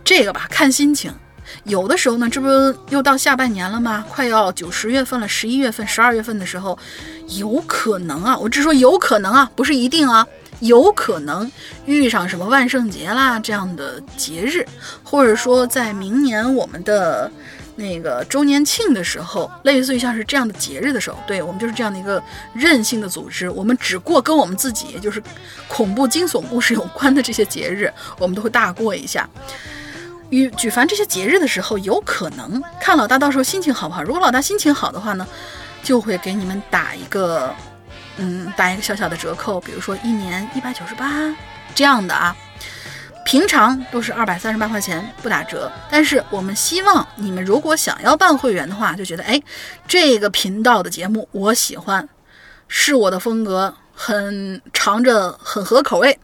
[0.04, 1.14] 这个吧，看心情。
[1.64, 2.48] 有的时候呢，这不
[2.90, 4.04] 又到下半年了吗？
[4.10, 6.78] 快要九十月份了，十一月份、十二月份的时候，
[7.38, 10.26] 有可能啊，我只说有可能啊，不是一定啊，
[10.60, 11.50] 有可能
[11.86, 14.66] 遇上什么万圣节啦这样的节日，
[15.04, 17.32] 或者说在明年我们的
[17.76, 22.22] 那个周年庆的时候，类似于像是这样的节日的时候，对我们就是这样的一个
[22.54, 25.22] 任性的组织，我们只过跟我们自己就是
[25.68, 29.28] 恐怖惊悚故事有关的这些节日，我们都会大过一下。
[30.32, 34.02] 与举凡这些节日的时候，有可能看老大到时候心情好不好。
[34.02, 35.28] 如果老大心情好的话呢，
[35.84, 37.54] 就会给你们打一个，
[38.18, 41.36] 嗯，打一个小小的折扣，比如说一年一百九十八
[41.76, 42.36] 这样的啊。
[43.24, 49.40] 平常都是二百三十八块钱不打折，但是我们希望你们如果想要办会员的话，就觉得哎，
[49.88, 52.08] 这个频道的节目我喜欢，
[52.68, 56.18] 是我的风格，很尝着很合口味，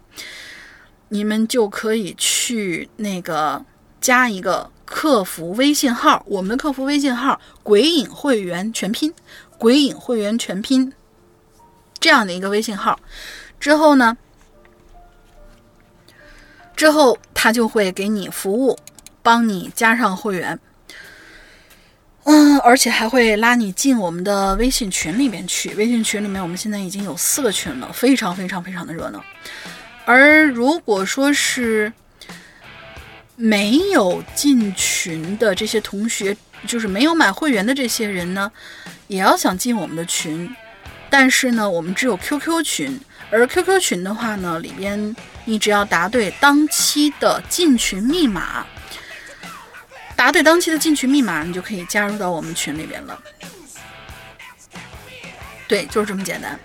[1.09, 3.63] 你们就可以去那个。
[4.07, 9.13] 加一个客服微信号，我们的客服微信号“鬼影会员全拼
[9.59, 10.93] ”，“鬼影会员全拼”
[11.99, 12.97] 这样的一个微信号，
[13.59, 14.17] 之后呢，
[16.73, 18.79] 之后他就会给你服务，
[19.21, 20.57] 帮你加上会员，
[22.23, 25.75] 嗯，而且还会拉你进我们的微信群里面去。
[25.75, 29.21] 微信群里面我们现在已经有四个群了，非常非常非常的热闹。
[30.05, 31.91] 而如果说是
[33.39, 36.35] 没有进群的这些同学，
[36.65, 38.51] 就是没有买会员的这些人呢，
[39.05, 40.49] 也要想进我们的群，
[41.07, 42.99] 但是呢，我们只有 QQ 群，
[43.29, 45.15] 而 QQ 群的话呢，里边
[45.45, 48.65] 你只要答对当期的进群密码，
[50.15, 53.21] 答对当期的进群密码，你就可以加入到我们群里边了。
[55.67, 56.59] 对，就是这么简单。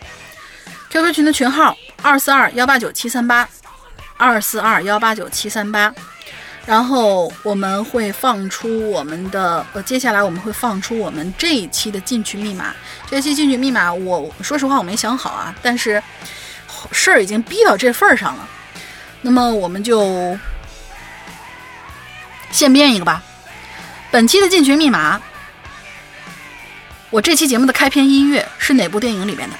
[0.88, 3.46] QQ 群的群号二四二幺八九七三八，
[4.16, 5.94] 二四二幺八九七三八。
[6.64, 12.72] 然后我们会放出我们的，呃，接下来我们会放出我们这一期的进群密码。
[13.10, 16.02] 这期进群密码，我说实话我没想好啊，但是
[16.93, 18.48] 事儿已经逼到这份儿上了，
[19.20, 20.39] 那么我们就
[22.51, 23.22] 现编一个吧。
[24.10, 25.20] 本期的进群密码，
[27.10, 29.56] 我这期节目的开篇音乐是哪部电影里边的？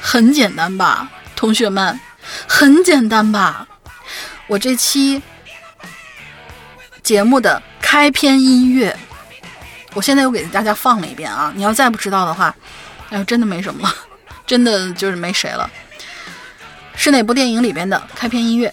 [0.00, 2.00] 很简单吧，同学们，
[2.48, 3.66] 很简单吧。
[4.48, 5.22] 我这期
[7.12, 8.96] 节目的开篇音乐，
[9.92, 11.52] 我现在又给大家放了一遍啊！
[11.54, 12.56] 你要再不知道的话，
[13.10, 13.94] 哎呦，真的没什么了，
[14.46, 15.70] 真的就是没谁了。
[16.96, 18.72] 是哪部电影里边的开篇音乐？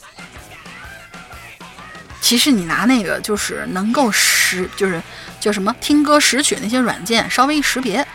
[2.21, 5.03] 其实你拿那个就是能够识，就是
[5.41, 8.07] 叫什么听歌识曲那些软件，稍微一识别，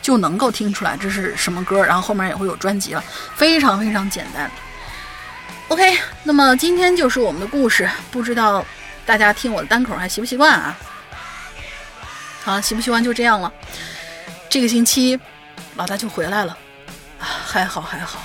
[0.00, 3.04] 就能够听出来这是什么歌，然后后面也会有专辑了，
[3.34, 4.50] 非常非常简单。
[5.68, 8.64] OK，那么今天就是我们的故事，不知道
[9.06, 10.76] 大家听我的单口还习不习惯啊？
[12.42, 13.50] 好，习不习惯就这样了。
[14.50, 15.18] 这个星期
[15.76, 16.58] 老大就回来了，
[17.18, 18.20] 啊，还好还好，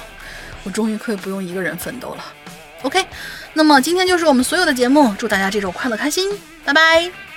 [0.64, 2.26] 我终于可以不用一个人奋斗了。
[2.82, 3.06] OK，
[3.54, 6.32] 那么今天就是我们所有的节目，祝大家这周快乐开心，
[6.66, 7.31] 拜拜。